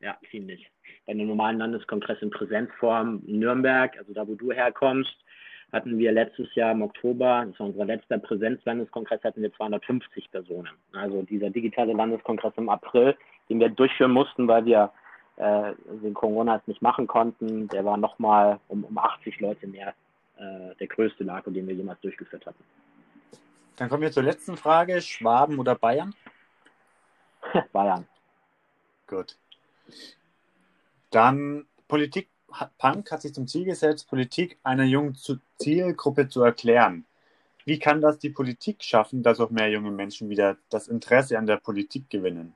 Ja, 0.00 0.16
ziemlich. 0.30 0.70
Bei 1.06 1.12
einem 1.12 1.26
normalen 1.26 1.58
Landeskongress 1.58 2.22
in 2.22 2.30
Präsenzform 2.30 3.22
in 3.26 3.40
Nürnberg, 3.40 3.96
also 3.98 4.12
da, 4.12 4.26
wo 4.26 4.34
du 4.34 4.52
herkommst, 4.52 5.16
hatten 5.72 5.98
wir 5.98 6.12
letztes 6.12 6.54
Jahr 6.54 6.72
im 6.72 6.82
Oktober, 6.82 7.44
das 7.46 7.58
war 7.58 7.66
unser 7.66 7.84
letzter 7.84 8.18
Präsenzlandeskongress, 8.18 9.22
hatten 9.22 9.42
wir 9.42 9.52
250 9.52 10.30
Personen. 10.30 10.70
Also 10.92 11.22
dieser 11.22 11.50
digitale 11.50 11.92
Landeskongress 11.92 12.54
im 12.56 12.68
April, 12.68 13.16
den 13.50 13.60
wir 13.60 13.68
durchführen 13.68 14.12
mussten, 14.12 14.48
weil 14.48 14.64
wir 14.64 14.92
äh, 15.38 15.74
den 16.02 16.14
Corona 16.14 16.60
nicht 16.66 16.82
machen 16.82 17.06
konnten, 17.06 17.68
der 17.68 17.84
war 17.84 17.96
nochmal 17.96 18.58
um, 18.68 18.84
um 18.84 18.98
80 18.98 19.38
Leute 19.40 19.66
mehr 19.66 19.94
äh, 20.36 20.74
der 20.78 20.86
größte 20.86 21.24
Lager, 21.24 21.50
den 21.50 21.66
wir 21.66 21.74
jemals 21.74 22.00
durchgeführt 22.00 22.44
hatten. 22.44 22.62
Dann 23.76 23.88
kommen 23.88 24.02
wir 24.02 24.10
zur 24.10 24.24
letzten 24.24 24.56
Frage. 24.56 25.00
Schwaben 25.00 25.58
oder 25.58 25.76
Bayern? 25.76 26.14
Bayern. 27.72 28.06
Gut. 29.06 29.36
Dann 31.10 31.66
Politik 31.86 32.28
Punk 32.78 33.10
hat 33.12 33.22
sich 33.22 33.34
zum 33.34 33.46
Ziel 33.46 33.64
gesetzt, 33.64 34.08
Politik 34.08 34.58
einer 34.62 34.84
jungen 34.84 35.16
Zielgruppe 35.58 36.28
zu 36.28 36.42
erklären. 36.42 37.04
Wie 37.64 37.78
kann 37.78 38.00
das 38.00 38.18
die 38.18 38.30
Politik 38.30 38.82
schaffen, 38.82 39.22
dass 39.22 39.40
auch 39.40 39.50
mehr 39.50 39.70
junge 39.70 39.90
Menschen 39.90 40.30
wieder 40.30 40.56
das 40.70 40.88
Interesse 40.88 41.38
an 41.38 41.46
der 41.46 41.58
Politik 41.58 42.08
gewinnen? 42.10 42.54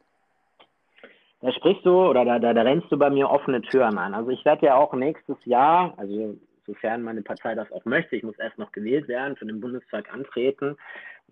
Da 1.42 1.52
sprichst 1.52 1.84
du 1.84 2.08
oder 2.08 2.24
da, 2.24 2.38
da, 2.38 2.54
da 2.54 2.62
rennst 2.62 2.90
du 2.90 2.96
bei 2.96 3.10
mir 3.10 3.28
offene 3.28 3.60
Türen 3.62 3.98
an. 3.98 4.14
Also 4.14 4.30
ich 4.30 4.44
werde 4.44 4.66
ja 4.66 4.76
auch 4.76 4.94
nächstes 4.94 5.36
Jahr, 5.44 5.92
also 5.96 6.38
sofern 6.66 7.02
meine 7.02 7.22
Partei 7.22 7.54
das 7.54 7.70
auch 7.72 7.84
möchte, 7.84 8.16
ich 8.16 8.22
muss 8.22 8.38
erst 8.38 8.58
noch 8.58 8.72
gewählt 8.72 9.08
werden, 9.08 9.36
für 9.36 9.46
den 9.46 9.60
Bundestag 9.60 10.12
antreten, 10.14 10.76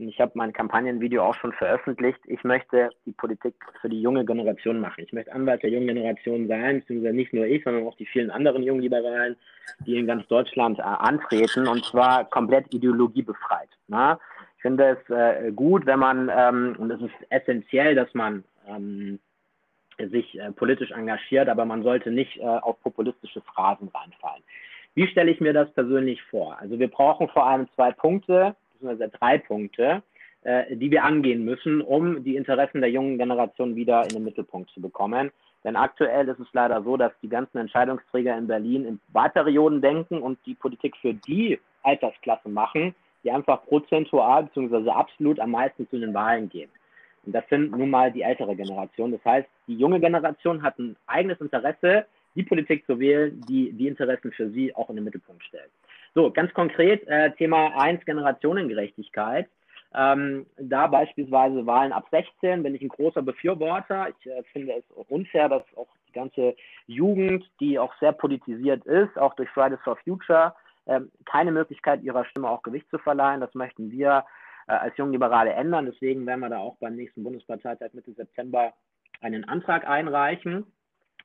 ich 0.08 0.20
habe 0.20 0.32
mein 0.34 0.52
Kampagnenvideo 0.52 1.22
auch 1.22 1.34
schon 1.34 1.52
veröffentlicht. 1.52 2.20
Ich 2.24 2.42
möchte 2.42 2.90
die 3.04 3.12
Politik 3.12 3.54
für 3.80 3.88
die 3.88 4.00
junge 4.00 4.24
Generation 4.24 4.80
machen. 4.80 5.04
Ich 5.04 5.12
möchte 5.12 5.32
Anwalt 5.32 5.62
der 5.62 5.70
jungen 5.70 5.88
Generation 5.88 6.48
sein, 6.48 6.80
beziehungsweise 6.80 7.14
nicht 7.14 7.32
nur 7.32 7.46
ich, 7.46 7.62
sondern 7.64 7.86
auch 7.86 7.96
die 7.96 8.06
vielen 8.06 8.30
anderen 8.30 8.62
jungen 8.62 8.80
Liberalen, 8.80 9.36
die 9.86 9.98
in 9.98 10.06
ganz 10.06 10.26
Deutschland 10.28 10.78
äh, 10.78 10.82
antreten 10.82 11.66
und 11.66 11.84
zwar 11.84 12.24
komplett 12.24 12.72
ideologiebefreit. 12.72 13.68
Na? 13.88 14.18
Ich 14.56 14.62
finde 14.62 14.98
es 14.98 15.10
äh, 15.10 15.52
gut, 15.52 15.86
wenn 15.86 15.98
man, 15.98 16.30
ähm, 16.34 16.76
und 16.78 16.90
es 16.90 17.00
ist 17.00 17.14
essentiell, 17.30 17.94
dass 17.94 18.12
man 18.14 18.44
ähm, 18.68 19.18
sich 20.08 20.38
äh, 20.38 20.50
politisch 20.52 20.90
engagiert, 20.90 21.48
aber 21.48 21.64
man 21.64 21.82
sollte 21.82 22.10
nicht 22.10 22.38
äh, 22.38 22.44
auf 22.44 22.80
populistische 22.80 23.40
Phrasen 23.42 23.88
reinfallen. 23.88 24.42
Wie 24.94 25.06
stelle 25.06 25.30
ich 25.30 25.40
mir 25.40 25.52
das 25.52 25.70
persönlich 25.72 26.22
vor? 26.24 26.58
Also 26.58 26.78
wir 26.78 26.88
brauchen 26.88 27.28
vor 27.28 27.46
allem 27.46 27.68
zwei 27.74 27.92
Punkte 27.92 28.56
beziehungsweise 28.72 29.10
drei 29.18 29.38
Punkte, 29.38 30.02
äh, 30.42 30.74
die 30.76 30.90
wir 30.90 31.04
angehen 31.04 31.44
müssen, 31.44 31.80
um 31.80 32.24
die 32.24 32.36
Interessen 32.36 32.80
der 32.80 32.90
jungen 32.90 33.18
Generation 33.18 33.76
wieder 33.76 34.02
in 34.04 34.10
den 34.10 34.24
Mittelpunkt 34.24 34.70
zu 34.70 34.80
bekommen. 34.80 35.30
Denn 35.64 35.76
aktuell 35.76 36.26
ist 36.28 36.40
es 36.40 36.48
leider 36.52 36.82
so, 36.82 36.96
dass 36.96 37.12
die 37.22 37.28
ganzen 37.28 37.58
Entscheidungsträger 37.58 38.36
in 38.36 38.46
Berlin 38.46 38.86
in 38.86 39.00
Wahlperioden 39.12 39.82
denken 39.82 40.22
und 40.22 40.38
die 40.46 40.54
Politik 40.54 40.96
für 40.96 41.12
die 41.12 41.60
Altersklasse 41.82 42.48
machen, 42.48 42.94
die 43.22 43.30
einfach 43.30 43.62
prozentual 43.66 44.44
bzw. 44.44 44.90
absolut 44.90 45.38
am 45.38 45.50
meisten 45.50 45.86
zu 45.90 45.98
den 45.98 46.14
Wahlen 46.14 46.48
gehen. 46.48 46.70
Und 47.24 47.34
das 47.34 47.44
sind 47.50 47.70
nun 47.70 47.90
mal 47.90 48.10
die 48.10 48.22
ältere 48.22 48.56
Generation. 48.56 49.12
Das 49.12 49.24
heißt, 49.24 49.48
die 49.66 49.76
junge 49.76 50.00
Generation 50.00 50.62
hat 50.62 50.78
ein 50.78 50.96
eigenes 51.06 51.40
Interesse, 51.40 52.06
die 52.34 52.42
Politik 52.42 52.86
zu 52.86 52.98
wählen, 52.98 53.40
die 53.48 53.72
die 53.72 53.88
Interessen 53.88 54.32
für 54.32 54.50
sie 54.50 54.74
auch 54.74 54.88
in 54.88 54.96
den 54.96 55.04
Mittelpunkt 55.04 55.42
stellt. 55.44 55.70
So, 56.14 56.30
ganz 56.30 56.52
konkret, 56.54 57.06
äh, 57.06 57.30
Thema 57.32 57.78
1, 57.78 58.04
Generationengerechtigkeit. 58.04 59.48
Ähm, 59.92 60.46
da 60.56 60.86
beispielsweise 60.86 61.66
Wahlen 61.66 61.92
ab 61.92 62.06
16 62.10 62.62
bin 62.62 62.74
ich 62.74 62.82
ein 62.82 62.88
großer 62.88 63.22
Befürworter. 63.22 64.08
Ich 64.08 64.30
äh, 64.30 64.42
finde 64.52 64.74
es 64.74 64.84
unfair, 65.08 65.48
dass 65.48 65.62
auch 65.76 65.88
die 66.08 66.12
ganze 66.12 66.54
Jugend, 66.86 67.48
die 67.58 67.78
auch 67.78 67.92
sehr 67.98 68.12
politisiert 68.12 68.84
ist, 68.86 69.18
auch 69.18 69.34
durch 69.34 69.48
Fridays 69.50 69.80
for 69.82 69.96
Future, 69.96 70.54
äh, 70.86 71.00
keine 71.24 71.50
Möglichkeit 71.50 72.02
ihrer 72.02 72.24
Stimme 72.24 72.48
auch 72.48 72.62
Gewicht 72.62 72.88
zu 72.90 72.98
verleihen. 72.98 73.40
Das 73.40 73.54
möchten 73.54 73.90
wir 73.90 74.24
äh, 74.66 74.72
als 74.72 74.96
Jungliberale 74.96 75.52
ändern. 75.52 75.86
Deswegen 75.86 76.26
werden 76.26 76.40
wir 76.40 76.48
da 76.48 76.58
auch 76.58 76.76
beim 76.78 76.96
nächsten 76.96 77.22
Bundesparteitag 77.22 77.92
Mitte 77.92 78.12
September 78.12 78.72
einen 79.20 79.44
Antrag 79.44 79.86
einreichen. 79.86 80.66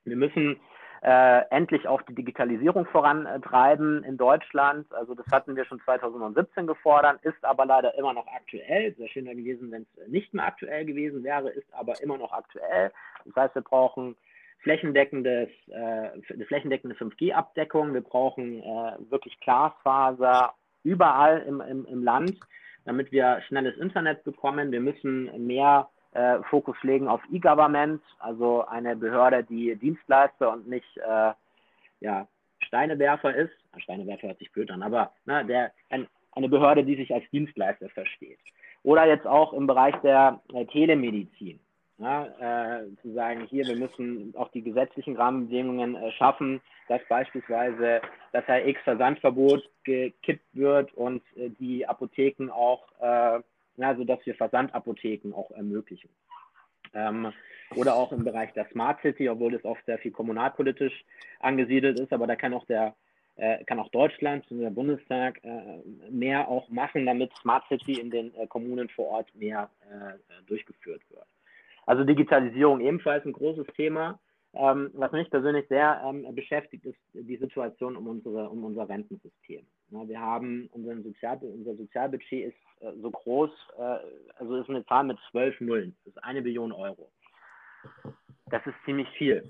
Wir 0.04 0.16
müssen 0.16 0.60
äh, 1.02 1.42
endlich 1.50 1.88
auch 1.88 2.02
die 2.04 2.16
Digitalisierung 2.16 2.86
vorantreiben 2.88 4.04
in 4.04 4.18
Deutschland. 4.18 4.92
Also 4.94 5.14
das 5.14 5.26
hatten 5.32 5.56
wir 5.56 5.66
schon 5.66 5.80
2017 5.82 6.68
gefordert, 6.68 7.24
ist 7.24 7.44
aber 7.44 7.66
leider 7.66 7.96
immer 7.96 8.14
noch 8.14 8.28
aktuell. 8.28 8.96
Sehr 8.96 9.08
schöner 9.10 9.36
gewesen, 9.36 9.72
wenn 9.72 9.84
es 9.84 10.08
nicht 10.08 10.34
mehr 10.34 10.48
aktuell 10.48 10.86
gewesen 10.86 11.24
wäre, 11.24 11.50
ist 11.50 11.72
aber 11.74 12.02
immer 12.02 12.18
noch 12.18 12.32
aktuell. 12.32 12.92
Das 13.26 13.36
heißt, 13.36 13.56
wir 13.56 13.62
brauchen 13.62 14.16
flächendeckendes, 14.60 15.50
äh, 15.68 15.76
eine 15.76 16.46
flächendeckende 16.48 16.96
5G-Abdeckung. 16.96 17.94
Wir 17.94 18.02
brauchen 18.02 18.64
äh, 18.64 19.12
wirklich 19.12 19.40
Glasfaser 19.42 20.56
überall 20.84 21.44
im, 21.48 21.62
im, 21.62 21.86
im 21.86 22.04
Land, 22.04 22.40
damit 22.86 23.12
wir 23.12 23.42
schnelles 23.48 23.78
Internet 23.78 24.24
bekommen. 24.24 24.72
Wir 24.72 24.80
müssen 24.80 25.46
mehr 25.46 25.90
äh, 26.14 26.42
Fokus 26.50 26.78
legen 26.84 27.08
auf 27.08 27.22
E-Government, 27.32 28.02
also 28.20 28.66
eine 28.66 28.96
Behörde, 28.96 29.44
die 29.44 29.76
Dienstleister 29.76 30.54
und 30.54 30.68
nicht 30.68 30.98
äh, 30.98 31.34
ja, 32.00 32.28
Steinewerfer 32.60 33.36
ist. 33.36 33.54
Steinewerfer 33.78 34.30
hört 34.30 34.40
sich 34.40 34.52
blöd 34.52 34.72
an, 34.72 34.84
aber 34.84 35.12
ne, 35.26 35.46
der, 35.46 35.74
ein, 35.90 36.08
eine 36.32 36.48
Behörde, 36.48 36.84
die 36.84 36.96
sich 36.96 37.14
als 37.14 37.30
Dienstleister 37.32 37.90
versteht. 37.90 38.40
Oder 38.84 39.08
jetzt 39.08 39.28
auch 39.28 39.52
im 39.54 39.68
Bereich 39.68 39.96
der 39.98 40.40
äh, 40.54 40.66
Telemedizin. 40.66 41.60
Ja, 41.98 42.82
äh, 42.82 42.88
zu 43.02 43.14
sagen, 43.14 43.48
hier, 43.50 43.66
wir 43.66 43.78
müssen 43.78 44.34
auch 44.36 44.50
die 44.50 44.62
gesetzlichen 44.62 45.16
Rahmenbedingungen 45.16 45.96
äh, 45.96 46.12
schaffen, 46.12 46.62
dass 46.90 47.02
beispielsweise 47.08 48.02
das 48.34 48.44
RX-Versandverbot 48.50 49.64
gekippt 49.86 50.46
wird 50.52 50.94
und 50.94 51.24
äh, 51.38 51.50
die 51.52 51.88
Apotheken 51.88 52.52
auch 52.52 52.84
äh, 53.00 53.40
ja, 53.78 53.96
sodass 53.96 54.26
wir 54.26 54.36
Versandapotheken 54.36 55.34
auch 55.34 55.52
ermöglichen. 55.52 56.10
Ähm, 56.94 57.34
oder 57.76 57.96
auch 57.96 58.12
im 58.12 58.24
Bereich 58.24 58.54
der 58.54 58.70
Smart 58.70 59.02
City, 59.02 59.30
obwohl 59.30 59.52
das 59.52 59.66
oft 59.66 59.84
sehr 59.86 59.98
viel 59.98 60.12
kommunalpolitisch 60.12 61.04
angesiedelt 61.40 62.00
ist, 62.00 62.14
aber 62.14 62.28
da 62.28 62.36
kann 62.36 62.54
auch 62.54 62.66
der 62.66 62.96
äh, 63.38 63.66
kann 63.66 63.80
auch 63.80 63.90
Deutschland, 63.90 64.46
der 64.50 64.70
Bundestag 64.70 65.44
äh, 65.44 65.82
mehr 66.10 66.48
auch 66.48 66.70
machen, 66.70 67.06
damit 67.06 67.34
Smart 67.42 67.68
City 67.68 68.00
in 68.00 68.10
den 68.10 68.34
äh, 68.36 68.48
Kommunen 68.48 68.88
vor 68.88 69.08
Ort 69.08 69.36
mehr 69.36 69.70
durchgeführt 70.48 71.02
wird. 71.10 71.28
Also 71.86 72.04
Digitalisierung 72.04 72.82
ebenfalls 72.82 73.26
ein 73.26 73.34
großes 73.34 73.68
Thema. 73.76 74.20
Ähm, 74.54 74.90
was 74.94 75.12
mich 75.12 75.30
persönlich 75.30 75.68
sehr 75.68 76.02
ähm, 76.06 76.34
beschäftigt, 76.34 76.86
ist 76.86 76.98
die 77.14 77.36
Situation 77.36 77.98
um, 77.98 78.08
unsere, 78.08 78.50
um 78.50 78.64
unser 78.64 78.88
Rentensystem. 78.88 79.66
Ja, 79.90 80.08
wir 80.08 80.20
haben 80.20 80.70
unseren 80.72 81.04
Sozial, 81.04 81.40
unser 81.42 81.76
Sozialbudget 81.76 82.54
ist 82.54 82.82
äh, 82.82 82.94
so 83.02 83.12
groß, 83.12 83.52
äh, 83.78 83.98
also 84.38 84.56
ist 84.56 84.70
eine 84.70 84.86
Zahl 84.86 85.04
mit 85.04 85.18
zwölf 85.30 85.60
Nullen. 85.60 85.96
Das 86.06 86.16
ist 86.16 86.24
eine 86.24 86.42
Billion 86.42 86.72
Euro. 86.72 87.12
Das 88.50 88.66
ist 88.66 88.76
ziemlich 88.86 89.10
viel. 89.18 89.44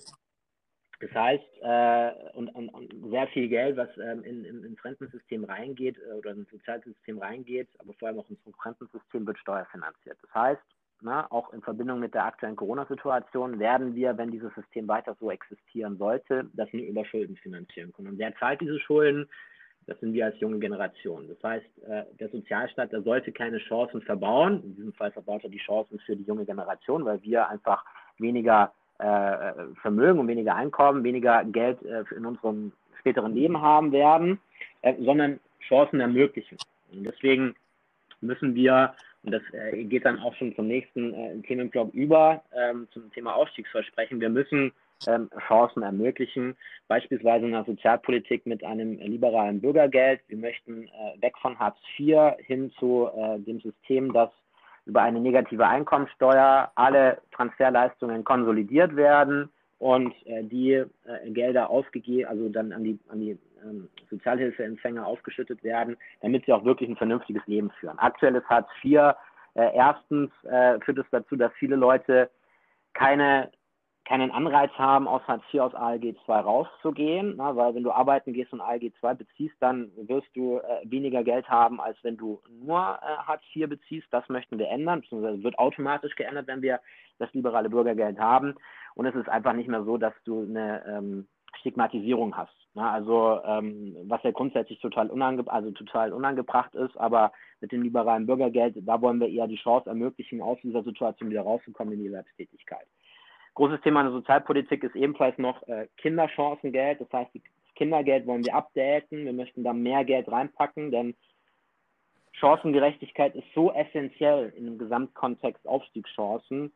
Das 1.02 1.12
heißt, 1.12 1.44
äh, 1.62 2.30
und, 2.34 2.50
und, 2.56 2.70
und, 2.70 3.12
sehr 3.12 3.28
viel 3.28 3.48
Geld, 3.48 3.78
was 3.78 3.90
ähm, 3.98 4.24
in, 4.24 4.44
in, 4.46 4.64
ins 4.64 4.84
Rentensystem 4.84 5.44
reingeht 5.44 5.98
äh, 6.00 6.14
oder 6.14 6.32
ins 6.32 6.50
Sozialsystem 6.50 7.20
reingeht, 7.20 7.70
aber 7.80 7.94
vor 7.94 8.08
allem 8.08 8.20
auch 8.20 8.30
ins 8.30 8.40
Rentensystem 8.66 9.28
wird 9.28 9.38
steuerfinanziert. 9.38 10.18
Das 10.22 10.34
heißt, 10.34 10.62
na, 11.06 11.32
auch 11.32 11.54
in 11.54 11.62
Verbindung 11.62 12.00
mit 12.00 12.16
der 12.16 12.26
aktuellen 12.26 12.56
Corona-Situation, 12.56 13.60
werden 13.60 13.96
wir, 13.96 14.18
wenn 14.18 14.32
dieses 14.32 14.54
System 14.56 14.88
weiter 14.88 15.16
so 15.20 15.30
existieren 15.30 15.98
sollte, 15.98 16.50
das 16.54 16.68
nur 16.74 16.84
über 16.84 17.06
Schulden 17.06 17.38
finanzieren 17.38 17.94
können. 17.94 18.10
Und 18.10 18.18
wer 18.18 18.36
zahlt 18.36 18.60
diese 18.60 18.80
Schulden? 18.80 19.30
Das 19.88 20.00
sind 20.00 20.14
wir 20.14 20.26
als 20.26 20.40
junge 20.40 20.58
Generation. 20.58 21.28
Das 21.28 21.38
heißt, 21.44 21.84
äh, 21.88 22.04
der 22.20 22.30
Sozialstaat, 22.30 22.92
der 22.92 23.04
sollte 23.04 23.32
keine 23.32 23.60
Chancen 23.60 24.02
verbauen. 24.02 24.64
In 24.64 24.76
diesem 24.76 24.94
Fall 24.94 25.12
verbaut 25.12 25.44
er 25.44 25.52
die 25.52 25.60
Chancen 25.60 26.00
für 26.00 26.16
die 26.16 26.24
junge 26.24 26.44
Generation, 26.44 27.06
weil 27.06 27.22
wir 27.22 27.48
einfach 27.48 27.86
weniger 28.18 28.74
äh, 28.98 29.54
Vermögen 29.82 30.20
und 30.20 30.28
weniger 30.28 30.56
Einkommen, 30.56 31.04
weniger 31.04 31.44
Geld 31.46 31.84
äh, 31.84 32.04
in 32.16 32.26
unserem 32.26 32.72
späteren 33.00 33.36
Leben 33.36 33.62
haben 33.62 33.92
werden, 33.92 34.40
sondern 35.00 35.40
Chancen 35.68 36.00
ermöglichen. 36.00 36.58
Und 36.92 37.04
deswegen 37.04 37.56
müssen 38.22 38.56
wir, 38.56 38.96
und 39.26 39.32
das 39.32 39.42
geht 39.74 40.06
dann 40.06 40.20
auch 40.20 40.36
schon 40.36 40.56
zum 40.56 40.68
nächsten 40.68 41.44
Themenblock 41.44 41.94
über, 41.94 42.44
ähm, 42.56 42.88
zum 42.92 43.12
Thema 43.12 43.34
Aufstiegsversprechen, 43.36 44.22
wir 44.22 44.30
müssen 44.30 44.72
ähm, 45.08 45.30
Chancen 45.48 45.84
ermöglichen, 45.84 46.56
beispielsweise 46.88 47.46
in 47.46 47.52
der 47.52 47.66
Sozialpolitik 47.66 48.46
mit 48.46 48.64
einem 48.64 48.98
liberalen 49.00 49.62
Bürgergeld. 49.62 50.22
Wir 50.28 50.38
möchten 50.38 50.88
äh, 50.88 51.22
weg 51.22 51.34
von 51.42 51.58
Hartz 51.60 51.78
IV 51.98 52.34
hin 52.40 52.72
zu 52.80 53.10
äh, 53.16 53.40
dem 53.40 53.60
System, 53.60 54.14
das 54.14 54.30
über 54.86 55.02
eine 55.02 55.20
negative 55.20 55.68
Einkommensteuer 55.68 56.72
alle 56.76 57.18
Transferleistungen 57.32 58.24
konsolidiert 58.24 58.96
werden 58.96 59.50
und 59.80 60.14
äh, 60.26 60.44
die 60.44 60.74
äh, 60.74 60.88
Gelder 61.28 61.70
aufgegeben, 61.70 62.30
also 62.30 62.50
dann 62.50 62.72
an 62.72 62.84
die, 62.84 63.00
an 63.10 63.20
die 63.20 63.38
ähm, 63.66 63.90
Sozialhilfeempfänger 64.10 65.06
aufgeschüttet 65.06 65.64
werden, 65.64 65.98
damit 66.22 66.46
sie 66.46 66.54
auch 66.54 66.64
wirklich 66.64 66.90
ein 66.90 66.98
vernünftiges 66.98 67.46
Leben 67.48 67.72
führen. 67.80 68.00
Aktuell 68.00 68.36
ist 68.36 68.48
Hartz 68.48 68.70
IV 68.84 69.16
äh, 69.56 69.74
erstens 69.74 70.32
äh, 70.44 70.80
führt 70.82 71.00
es 71.00 71.06
dazu, 71.12 71.36
dass 71.36 71.52
viele 71.54 71.76
Leute 71.76 72.30
keine 72.94 73.52
keinen 74.08 74.30
Anreiz 74.30 74.72
haben, 74.74 75.08
aus 75.08 75.24
Hartz 75.28 75.44
IV, 75.52 75.62
aus 75.62 75.74
ALG 75.74 76.16
2 76.26 76.40
rauszugehen, 76.40 77.34
na, 77.38 77.56
weil 77.56 77.74
wenn 77.74 77.84
du 77.84 77.92
arbeiten 77.92 78.34
gehst 78.34 78.54
und 78.54 78.62
ALG 78.62 78.94
2 79.00 79.16
beziehst, 79.16 79.56
dann 79.60 79.92
wirst 79.96 80.28
du 80.36 80.60
äh, 80.60 80.62
weniger 80.84 81.24
Geld 81.24 81.50
haben, 81.50 81.82
als 81.82 81.98
wenn 82.04 82.16
du 82.16 82.40
nur 82.48 82.78
äh, 82.78 83.18
Hartz 83.26 83.42
IV 83.56 83.68
beziehst. 83.68 84.06
Das 84.12 84.30
möchten 84.30 84.60
wir 84.60 84.70
ändern, 84.70 85.02
beziehungsweise 85.02 85.42
wird 85.42 85.58
automatisch 85.58 86.16
geändert, 86.16 86.46
wenn 86.46 86.62
wir 86.62 86.80
das 87.18 87.34
liberale 87.34 87.70
Bürgergeld 87.70 88.20
haben. 88.20 88.54
Und 88.94 89.08
es 89.08 89.16
ist 89.16 89.28
einfach 89.28 89.54
nicht 89.54 89.70
mehr 89.70 89.84
so, 89.84 89.98
dass 89.98 90.14
du 90.24 90.44
eine 90.44 90.86
ähm, 90.86 91.28
Stigmatisierung 91.60 92.36
hast. 92.36 92.56
Na, 92.74 92.92
also 92.92 93.40
ähm, 93.46 93.96
was 94.04 94.22
ja 94.24 94.32
grundsätzlich 94.32 94.80
total, 94.82 95.10
unange 95.10 95.44
also 95.48 95.72
total 95.72 96.12
unangebracht 96.12 96.76
ist, 96.76 96.98
aber 96.98 97.32
mit 97.62 97.72
dem 97.72 97.82
liberalen 97.82 98.26
Bürgergeld, 98.26 98.76
da 98.86 99.02
wollen 99.02 99.20
wir 99.20 99.30
eher 99.30 99.48
die 99.48 99.56
Chance 99.56 99.90
ermöglichen, 99.90 100.42
aus 100.42 100.60
dieser 100.62 100.84
Situation 100.84 101.30
wieder 101.30 101.44
rauszukommen 101.44 101.94
in 101.94 102.04
die 102.04 102.10
Selbsttätigkeit. 102.10 102.86
Großes 103.54 103.80
Thema 103.82 104.02
in 104.02 104.08
der 104.08 104.16
Sozialpolitik 104.16 104.84
ist 104.84 104.96
ebenfalls 104.96 105.38
noch 105.38 105.66
äh, 105.70 105.88
Kinderchancengeld. 105.98 107.00
Das 107.00 107.12
heißt, 107.14 107.32
das 107.34 107.76
Kindergeld 107.76 108.28
wollen 108.28 108.46
wir 108.46 108.54
updaten. 108.54 109.24
Wir 109.24 109.32
möchten 109.32 109.64
da 109.64 109.72
mehr 109.72 110.04
Geld 110.04 110.30
reinpacken, 110.30 110.92
denn 110.92 111.16
Chancengerechtigkeit 112.34 113.34
ist 113.36 113.48
so 113.56 113.72
essentiell 113.72 114.52
dem 114.52 114.78
Gesamtkontext 114.78 115.66
Aufstiegschancen. 115.66 116.74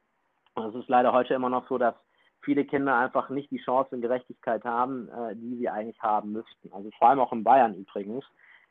Und 0.55 0.65
es 0.65 0.75
ist 0.75 0.87
leider 0.87 1.11
heute 1.11 1.33
immer 1.33 1.49
noch 1.49 1.67
so, 1.67 1.77
dass 1.77 1.95
viele 2.41 2.65
Kinder 2.65 2.97
einfach 2.97 3.29
nicht 3.29 3.51
die 3.51 3.59
Chancengerechtigkeit 3.59 4.63
haben, 4.63 5.09
äh, 5.09 5.35
die 5.35 5.57
sie 5.57 5.69
eigentlich 5.69 5.99
haben 6.01 6.31
müssten. 6.31 6.71
Also 6.71 6.89
vor 6.97 7.09
allem 7.09 7.19
auch 7.19 7.33
in 7.33 7.43
Bayern 7.43 7.75
übrigens 7.75 8.25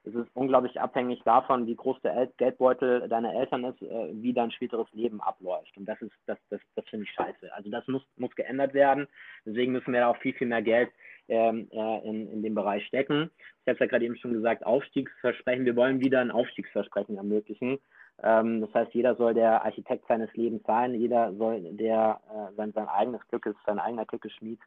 es 0.08 0.14
ist 0.14 0.30
unglaublich 0.34 0.80
abhängig 0.80 1.22
davon, 1.24 1.66
wie 1.66 1.76
groß 1.76 2.00
der 2.02 2.28
Geldbeutel 2.38 3.08
deiner 3.08 3.34
Eltern 3.34 3.64
ist, 3.64 3.82
äh, 3.82 4.08
wie 4.12 4.32
dein 4.32 4.50
späteres 4.50 4.86
Leben 4.92 5.20
abläuft. 5.20 5.76
Und 5.76 5.86
das 5.86 6.00
ist, 6.00 6.12
das, 6.26 6.38
das, 6.50 6.60
das 6.76 6.88
finde 6.88 7.04
ich 7.04 7.12
scheiße. 7.12 7.52
Also 7.52 7.70
das 7.70 7.86
muss, 7.88 8.02
muss 8.16 8.34
geändert 8.34 8.74
werden. 8.74 9.06
Deswegen 9.44 9.72
müssen 9.72 9.92
wir 9.92 10.08
auch 10.08 10.16
viel, 10.18 10.34
viel 10.34 10.46
mehr 10.46 10.62
Geld 10.62 10.90
ähm, 11.28 11.68
äh, 11.72 12.08
in, 12.08 12.30
in 12.32 12.42
dem 12.42 12.54
Bereich 12.54 12.86
stecken. 12.86 13.30
Ich 13.62 13.68
habe 13.68 13.74
es 13.74 13.78
ja 13.80 13.86
gerade 13.86 14.04
eben 14.04 14.16
schon 14.16 14.32
gesagt, 14.32 14.64
Aufstiegsversprechen. 14.64 15.66
Wir 15.66 15.76
wollen 15.76 16.00
wieder 16.00 16.20
ein 16.20 16.30
Aufstiegsversprechen 16.30 17.16
ermöglichen. 17.16 17.78
Ähm, 18.22 18.60
das 18.60 18.74
heißt, 18.74 18.94
jeder 18.94 19.14
soll 19.14 19.34
der 19.34 19.64
Architekt 19.64 20.06
seines 20.08 20.32
Lebens 20.34 20.62
sein. 20.66 20.94
Jeder 20.94 21.32
soll 21.34 21.60
der 21.60 22.20
äh, 22.30 22.54
sein, 22.56 22.72
sein 22.72 22.88
eigenes 22.88 23.20
Glückes, 23.28 23.54
sein 23.64 23.78
eigener 23.78 24.06
Glückesschmied 24.06 24.60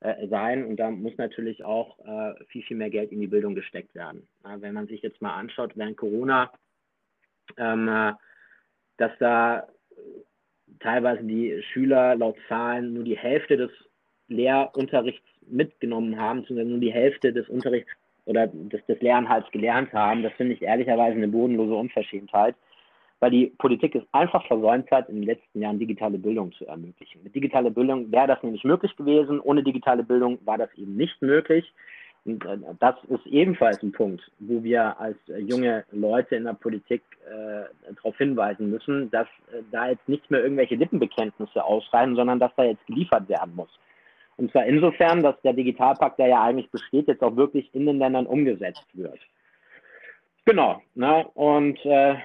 äh, 0.00 0.26
sein. 0.28 0.64
Und 0.64 0.76
da 0.76 0.90
muss 0.90 1.16
natürlich 1.18 1.64
auch 1.64 1.98
äh, 2.00 2.44
viel, 2.46 2.62
viel 2.62 2.76
mehr 2.76 2.90
Geld 2.90 3.12
in 3.12 3.20
die 3.20 3.26
Bildung 3.26 3.54
gesteckt 3.54 3.94
werden. 3.94 4.26
Ja, 4.44 4.60
wenn 4.60 4.74
man 4.74 4.86
sich 4.86 5.02
jetzt 5.02 5.20
mal 5.20 5.34
anschaut, 5.34 5.72
während 5.74 5.96
Corona, 5.96 6.50
ähm, 7.58 7.88
äh, 7.88 8.12
dass 8.96 9.12
da 9.18 9.66
teilweise 10.80 11.22
die 11.22 11.62
Schüler 11.72 12.16
laut 12.16 12.36
Zahlen 12.48 12.94
nur 12.94 13.04
die 13.04 13.16
Hälfte 13.16 13.56
des 13.56 13.70
Lehrunterrichts 14.28 15.26
mitgenommen 15.48 16.18
haben, 16.18 16.44
sondern 16.44 16.70
nur 16.70 16.78
die 16.78 16.92
Hälfte 16.92 17.32
des 17.32 17.48
Unterrichts 17.48 17.90
oder 18.24 18.48
des, 18.48 18.84
des 18.86 19.00
Lehrinhalts 19.00 19.50
gelernt 19.52 19.92
haben. 19.92 20.22
Das 20.22 20.32
finde 20.32 20.54
ich 20.54 20.62
ehrlicherweise 20.62 21.16
eine 21.16 21.28
bodenlose 21.28 21.74
Unverschämtheit 21.74 22.56
weil 23.20 23.30
die 23.30 23.46
Politik 23.58 23.94
es 23.94 24.02
einfach 24.12 24.46
versäumt 24.46 24.90
hat, 24.90 25.08
in 25.08 25.16
den 25.16 25.24
letzten 25.24 25.60
Jahren 25.60 25.78
digitale 25.78 26.18
Bildung 26.18 26.52
zu 26.52 26.66
ermöglichen. 26.66 27.22
Mit 27.22 27.34
digitaler 27.34 27.70
Bildung 27.70 28.10
wäre 28.12 28.26
das 28.26 28.42
nämlich 28.42 28.64
möglich 28.64 28.94
gewesen. 28.96 29.40
Ohne 29.40 29.62
digitale 29.62 30.02
Bildung 30.02 30.38
war 30.44 30.58
das 30.58 30.72
eben 30.76 30.96
nicht 30.96 31.20
möglich. 31.22 31.72
Und 32.26 32.44
äh, 32.44 32.58
das 32.80 32.96
ist 33.08 33.24
ebenfalls 33.26 33.82
ein 33.82 33.92
Punkt, 33.92 34.20
wo 34.40 34.62
wir 34.62 34.98
als 35.00 35.16
äh, 35.28 35.38
junge 35.38 35.84
Leute 35.92 36.36
in 36.36 36.44
der 36.44 36.54
Politik 36.54 37.02
äh, 37.24 37.92
darauf 37.94 38.18
hinweisen 38.18 38.68
müssen, 38.68 39.10
dass 39.10 39.28
äh, 39.52 39.62
da 39.70 39.88
jetzt 39.90 40.08
nicht 40.08 40.30
mehr 40.30 40.42
irgendwelche 40.42 40.74
Lippenbekenntnisse 40.74 41.64
ausreichen, 41.64 42.16
sondern 42.16 42.40
dass 42.40 42.54
da 42.56 42.64
jetzt 42.64 42.84
geliefert 42.86 43.28
werden 43.28 43.54
muss. 43.54 43.70
Und 44.36 44.50
zwar 44.50 44.66
insofern, 44.66 45.22
dass 45.22 45.40
der 45.42 45.54
Digitalpakt, 45.54 46.18
der 46.18 46.26
ja 46.26 46.42
eigentlich 46.42 46.70
besteht, 46.70 47.08
jetzt 47.08 47.22
auch 47.22 47.36
wirklich 47.36 47.70
in 47.74 47.86
den 47.86 47.98
Ländern 47.98 48.26
umgesetzt 48.26 48.86
wird. 48.92 49.18
Genau. 50.44 50.82
Ne? 50.94 51.26
Und 51.34 51.78
äh, 51.86 52.16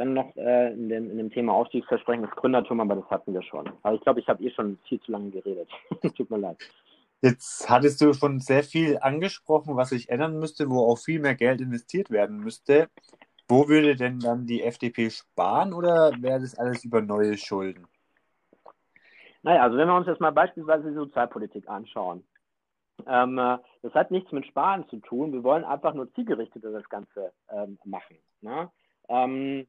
dann 0.00 0.14
noch 0.14 0.34
äh, 0.36 0.72
in, 0.72 0.88
dem, 0.88 1.10
in, 1.10 1.18
dem, 1.18 1.30
Thema 1.30 1.52
Aufstiegsversprechen 1.52 2.22
das 2.22 2.34
Gründertum, 2.34 2.80
aber 2.80 2.96
das 2.96 3.10
hatten 3.10 3.34
wir 3.34 3.42
schon. 3.42 3.70
Aber 3.82 3.94
ich 3.94 4.00
glaube, 4.00 4.20
ich 4.20 4.28
habe 4.28 4.42
eh 4.42 4.50
schon 4.50 4.78
viel 4.88 4.98
zu 5.00 5.12
lange 5.12 5.30
geredet. 5.30 5.68
Tut 6.16 6.30
mir 6.30 6.38
leid. 6.38 6.56
Jetzt 7.20 7.68
hattest 7.68 8.00
du 8.00 8.14
schon 8.14 8.40
sehr 8.40 8.62
viel 8.62 8.98
angesprochen, 8.98 9.76
was 9.76 9.90
sich 9.90 10.08
ändern 10.08 10.38
müsste, 10.38 10.70
wo 10.70 10.90
auch 10.90 10.96
viel 10.96 11.20
mehr 11.20 11.34
Geld 11.34 11.60
investiert 11.60 12.10
werden 12.10 12.38
müsste. 12.38 12.88
Wo 13.46 13.68
würde 13.68 13.94
denn 13.94 14.20
dann 14.20 14.46
die 14.46 14.62
FDP 14.62 15.10
sparen 15.10 15.74
oder 15.74 16.12
wäre 16.18 16.40
das 16.40 16.58
alles 16.58 16.82
über 16.84 17.02
neue 17.02 17.36
Schulden? 17.36 17.86
Naja, 19.42 19.62
also 19.62 19.76
wenn 19.76 19.88
wir 19.88 19.96
uns 19.96 20.06
jetzt 20.06 20.20
mal 20.20 20.32
beispielsweise 20.32 20.88
die 20.88 20.94
Sozialpolitik 20.94 21.68
anschauen. 21.68 22.24
Ähm, 23.06 23.36
äh, 23.38 23.58
das 23.82 23.92
hat 23.92 24.10
nichts 24.10 24.32
mit 24.32 24.46
Sparen 24.46 24.88
zu 24.88 24.96
tun. 24.96 25.32
Wir 25.32 25.42
wollen 25.42 25.64
einfach 25.64 25.92
nur 25.92 26.10
zielgerichteter 26.14 26.70
das 26.72 26.88
Ganze 26.88 27.32
ähm, 27.50 27.78
machen. 27.84 28.16
Ne? 28.40 28.70
Ähm, 29.08 29.66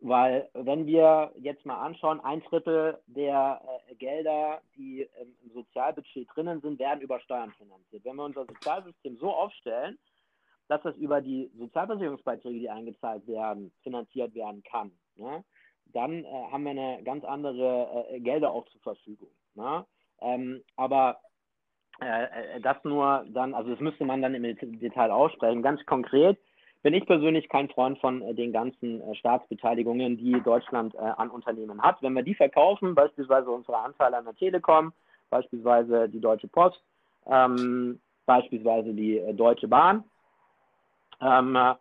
weil 0.00 0.48
wenn 0.54 0.86
wir 0.86 1.32
jetzt 1.36 1.64
mal 1.64 1.80
anschauen, 1.80 2.20
ein 2.20 2.42
Drittel 2.42 2.98
der 3.06 3.60
äh, 3.88 3.94
Gelder, 3.94 4.60
die 4.76 5.08
ähm, 5.20 5.34
im 5.42 5.52
Sozialbudget 5.52 6.28
drinnen 6.34 6.60
sind, 6.60 6.78
werden 6.78 7.00
über 7.00 7.20
Steuern 7.20 7.52
finanziert. 7.52 8.04
Wenn 8.04 8.16
wir 8.16 8.24
unser 8.24 8.44
Sozialsystem 8.46 9.16
so 9.18 9.30
aufstellen, 9.32 9.98
dass 10.68 10.82
das 10.82 10.96
über 10.96 11.20
die 11.20 11.50
Sozialversicherungsbeiträge, 11.56 12.58
die 12.58 12.70
eingezahlt 12.70 13.26
werden, 13.26 13.72
finanziert 13.82 14.34
werden 14.34 14.62
kann, 14.64 14.92
ne, 15.16 15.44
dann 15.92 16.24
äh, 16.24 16.28
haben 16.50 16.64
wir 16.64 16.72
eine 16.72 17.02
ganz 17.04 17.24
andere 17.24 18.06
äh, 18.10 18.20
Gelder 18.20 18.50
auch 18.50 18.66
zur 18.68 18.80
Verfügung. 18.80 19.30
Ne? 19.54 19.86
Ähm, 20.20 20.62
aber 20.76 21.20
äh, 22.00 22.56
äh, 22.56 22.60
das 22.60 22.76
nur 22.84 23.24
dann, 23.28 23.54
also 23.54 23.70
das 23.70 23.80
müsste 23.80 24.04
man 24.04 24.22
dann 24.22 24.34
im 24.34 24.78
Detail 24.80 25.10
aussprechen. 25.10 25.62
Ganz 25.62 25.84
konkret 25.86 26.38
bin 26.82 26.94
ich 26.94 27.06
persönlich 27.06 27.48
kein 27.48 27.68
Freund 27.68 27.98
von 27.98 28.22
äh, 28.22 28.34
den 28.34 28.52
ganzen 28.52 29.00
äh, 29.00 29.14
Staatsbeteiligungen, 29.16 30.16
die 30.16 30.40
Deutschland 30.40 30.94
äh, 30.94 30.98
an 30.98 31.30
Unternehmen 31.30 31.82
hat. 31.82 32.00
Wenn 32.02 32.12
wir 32.12 32.22
die 32.22 32.34
verkaufen, 32.34 32.94
beispielsweise 32.94 33.50
unsere 33.50 33.78
Anteile 33.78 34.18
an 34.18 34.24
der 34.24 34.36
Telekom, 34.36 34.92
beispielsweise 35.30 36.08
die 36.08 36.20
Deutsche 36.20 36.48
Post, 36.48 36.80
ähm, 37.26 38.00
beispielsweise 38.24 38.92
die 38.94 39.20
Deutsche 39.34 39.68
Bahn. 39.68 40.04
Ähm, 41.20 41.56
äh, 41.56 41.74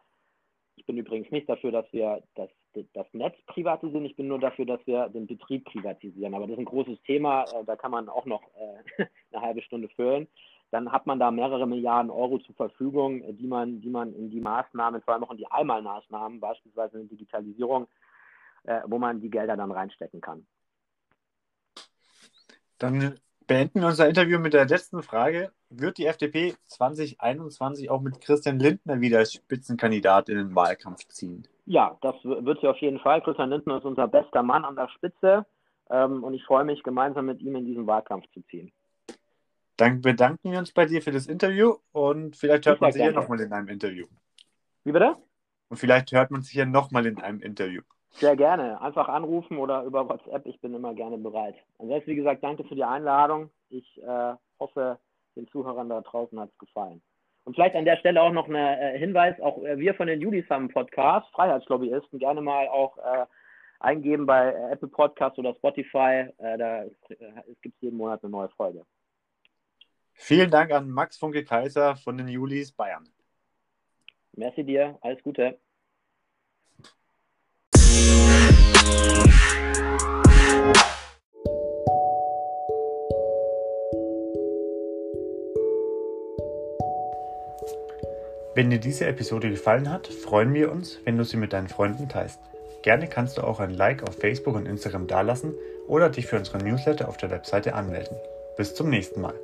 ich 0.77 0.85
bin 0.85 0.97
übrigens 0.97 1.31
nicht 1.31 1.47
dafür, 1.49 1.71
dass 1.71 1.85
wir 1.91 2.21
das, 2.35 2.49
das 2.93 3.07
Netz 3.13 3.35
privatisieren, 3.47 4.05
ich 4.05 4.15
bin 4.15 4.27
nur 4.27 4.39
dafür, 4.39 4.65
dass 4.65 4.85
wir 4.85 5.09
den 5.09 5.25
Betrieb 5.27 5.65
privatisieren. 5.65 6.33
Aber 6.33 6.45
das 6.45 6.53
ist 6.53 6.59
ein 6.59 6.65
großes 6.65 7.01
Thema, 7.03 7.45
da 7.65 7.75
kann 7.75 7.91
man 7.91 8.09
auch 8.09 8.25
noch 8.25 8.41
eine 8.97 9.41
halbe 9.41 9.61
Stunde 9.61 9.87
füllen 9.89 10.27
dann 10.71 10.91
hat 10.91 11.05
man 11.05 11.19
da 11.19 11.31
mehrere 11.31 11.67
Milliarden 11.67 12.11
Euro 12.11 12.39
zur 12.39 12.55
Verfügung, 12.55 13.21
äh, 13.21 13.33
die 13.33 13.47
man, 13.47 13.81
die 13.81 13.89
man 13.89 14.13
in 14.13 14.29
die 14.29 14.41
Maßnahmen, 14.41 15.01
vor 15.01 15.13
allem 15.13 15.23
auch 15.23 15.31
in 15.31 15.37
die 15.37 15.51
Einmalmaßnahmen, 15.51 16.39
beispielsweise 16.39 16.99
in 16.99 17.09
die 17.09 17.15
Digitalisierung, 17.15 17.87
äh, 18.63 18.81
wo 18.85 18.97
man 18.97 19.21
die 19.21 19.29
Gelder 19.29 19.55
dann 19.55 19.71
reinstecken 19.71 20.21
kann. 20.21 20.45
Dann 22.77 23.19
beenden 23.47 23.81
wir 23.81 23.87
unser 23.87 24.09
Interview 24.09 24.39
mit 24.39 24.53
der 24.53 24.65
letzten 24.65 25.01
Frage. 25.01 25.51
Wird 25.69 25.97
die 25.97 26.07
FDP 26.07 26.55
2021 26.67 27.89
auch 27.89 28.01
mit 28.01 28.21
Christian 28.21 28.59
Lindner 28.59 29.01
wieder 29.01 29.19
als 29.19 29.33
Spitzenkandidat 29.33 30.29
in 30.29 30.37
den 30.37 30.55
Wahlkampf 30.55 31.07
ziehen? 31.07 31.47
Ja, 31.65 31.97
das 32.01 32.15
wird 32.23 32.61
sie 32.61 32.67
auf 32.67 32.77
jeden 32.77 32.99
Fall. 32.99 33.21
Christian 33.21 33.49
Lindner 33.49 33.77
ist 33.77 33.85
unser 33.85 34.07
bester 34.07 34.43
Mann 34.43 34.65
an 34.65 34.75
der 34.75 34.89
Spitze 34.89 35.45
ähm, 35.89 36.23
und 36.23 36.33
ich 36.33 36.43
freue 36.43 36.65
mich, 36.65 36.83
gemeinsam 36.83 37.25
mit 37.25 37.41
ihm 37.41 37.55
in 37.55 37.65
diesen 37.65 37.87
Wahlkampf 37.87 38.25
zu 38.33 38.41
ziehen. 38.43 38.71
Dann 39.77 40.01
bedanken 40.01 40.51
wir 40.51 40.59
uns 40.59 40.71
bei 40.71 40.85
dir 40.85 41.01
für 41.01 41.11
das 41.11 41.27
Interview 41.27 41.75
und 41.91 42.35
vielleicht 42.35 42.65
hört 42.65 42.81
man 42.81 42.91
sich 42.91 43.01
hier 43.01 43.11
nochmal 43.11 43.41
in 43.41 43.51
einem 43.51 43.67
Interview. 43.67 44.05
Wie 44.83 44.91
bitte? 44.91 45.17
Und 45.69 45.77
vielleicht 45.77 46.11
hört 46.11 46.31
man 46.31 46.41
sich 46.41 46.53
hier 46.53 46.65
nochmal 46.65 47.05
in 47.05 47.19
einem 47.19 47.41
Interview. 47.41 47.81
Sehr 48.11 48.37
gerne. 48.37 48.79
Einfach 48.81 49.09
anrufen 49.09 49.57
oder 49.57 49.83
über 49.83 50.07
WhatsApp. 50.07 50.45
Ich 50.45 50.61
bin 50.61 50.73
immer 50.73 50.93
gerne 50.93 51.17
bereit. 51.17 51.55
Ansonsten, 51.79 52.11
wie 52.11 52.15
gesagt, 52.15 52.43
danke 52.43 52.63
für 52.63 52.75
die 52.75 52.83
Einladung. 52.83 53.49
Ich 53.69 54.01
äh, 54.01 54.33
hoffe, 54.59 54.99
den 55.35 55.47
Zuhörern 55.47 55.89
da 55.89 55.99
draußen 55.99 56.39
hat 56.39 56.49
es 56.49 56.57
gefallen. 56.57 57.01
Und 57.43 57.55
vielleicht 57.55 57.75
an 57.75 57.85
der 57.85 57.97
Stelle 57.97 58.21
auch 58.21 58.31
noch 58.31 58.47
ein 58.47 58.55
äh, 58.55 58.97
Hinweis, 58.97 59.39
auch 59.41 59.61
äh, 59.63 59.77
wir 59.77 59.93
von 59.95 60.07
den 60.07 60.21
Judisam 60.21 60.69
Podcast, 60.69 61.27
Freiheitslobbyisten, 61.33 62.17
gerne 62.19 62.41
mal 62.41 62.69
auch 62.69 62.97
äh, 62.97 63.25
eingeben 63.79 64.25
bei 64.25 64.51
äh, 64.51 64.71
Apple 64.71 64.87
Podcast 64.87 65.37
oder 65.37 65.53
Spotify. 65.55 66.29
Äh, 66.37 66.57
da 66.57 66.83
es 66.83 67.61
gibt 67.61 67.81
jeden 67.81 67.97
Monat 67.97 68.23
eine 68.23 68.31
neue 68.31 68.49
Folge. 68.49 68.85
Vielen 70.17 70.49
Dank 70.49 70.71
an 70.71 70.89
Max 70.89 71.17
Funke 71.17 71.43
Kaiser 71.43 71.97
von 71.97 72.17
den 72.17 72.27
Julis 72.27 72.71
Bayern. 72.71 73.07
Merci 74.33 74.63
dir, 74.63 74.97
alles 75.01 75.21
Gute. 75.21 75.59
Wenn 88.55 88.69
dir 88.69 88.79
diese 88.79 89.05
Episode 89.05 89.49
gefallen 89.49 89.91
hat, 89.91 90.07
freuen 90.07 90.53
wir 90.53 90.71
uns, 90.71 90.99
wenn 91.03 91.17
du 91.17 91.25
sie 91.25 91.35
mit 91.35 91.51
deinen 91.51 91.67
Freunden 91.67 92.07
teilst. 92.07 92.39
Gerne 92.83 93.07
kannst 93.07 93.37
du 93.37 93.41
auch 93.41 93.59
ein 93.59 93.71
Like 93.71 94.01
auf 94.03 94.15
Facebook 94.15 94.55
und 94.55 94.65
Instagram 94.65 95.07
dalassen 95.07 95.53
oder 95.87 96.09
dich 96.09 96.25
für 96.25 96.37
unseren 96.37 96.61
Newsletter 96.61 97.09
auf 97.09 97.17
der 97.17 97.31
Webseite 97.31 97.73
anmelden. 97.73 98.15
Bis 98.55 98.73
zum 98.73 98.89
nächsten 98.89 99.19
Mal. 99.19 99.35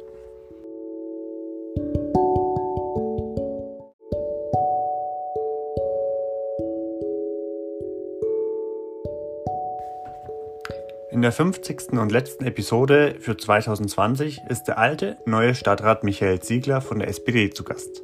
In 11.22 11.24
der 11.24 11.34
50. 11.34 12.00
und 12.00 12.12
letzten 12.12 12.46
Episode 12.46 13.18
für 13.20 13.38
2020 13.38 14.42
ist 14.50 14.64
der 14.64 14.80
alte, 14.80 15.18
neue 15.28 15.54
Stadtrat 15.54 16.04
Michael 16.04 16.40
Ziegler 16.40 16.82
von 16.82 16.98
der 16.98 17.10
SPD 17.10 17.52
zu 17.52 17.64
Gast. 17.64 18.02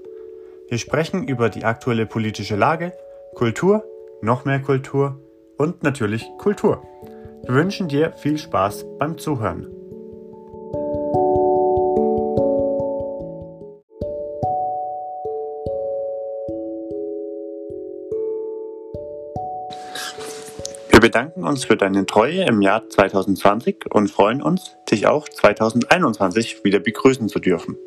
Wir 0.70 0.78
sprechen 0.78 1.28
über 1.28 1.50
die 1.50 1.64
aktuelle 1.64 2.06
politische 2.06 2.56
Lage, 2.56 2.94
Kultur, 3.34 3.84
noch 4.22 4.46
mehr 4.46 4.60
Kultur 4.60 5.20
und 5.58 5.82
natürlich 5.82 6.28
Kultur. 6.38 6.84
Wir 7.42 7.56
wünschen 7.56 7.88
dir 7.88 8.14
viel 8.14 8.38
Spaß 8.38 8.86
beim 9.00 9.18
Zuhören. 9.18 9.77
Bedanken 21.08 21.46
uns 21.46 21.64
für 21.64 21.78
deine 21.78 22.06
Treue 22.06 22.44
im 22.44 22.62
Jahr 22.62 22.90
2020 22.90 23.86
und 23.90 24.12
freuen 24.12 24.42
uns, 24.42 24.76
dich 24.92 25.08
auch 25.08 25.30
2021 25.30 26.66
wieder 26.66 26.80
begrüßen 26.80 27.30
zu 27.30 27.40
dürfen. 27.40 27.78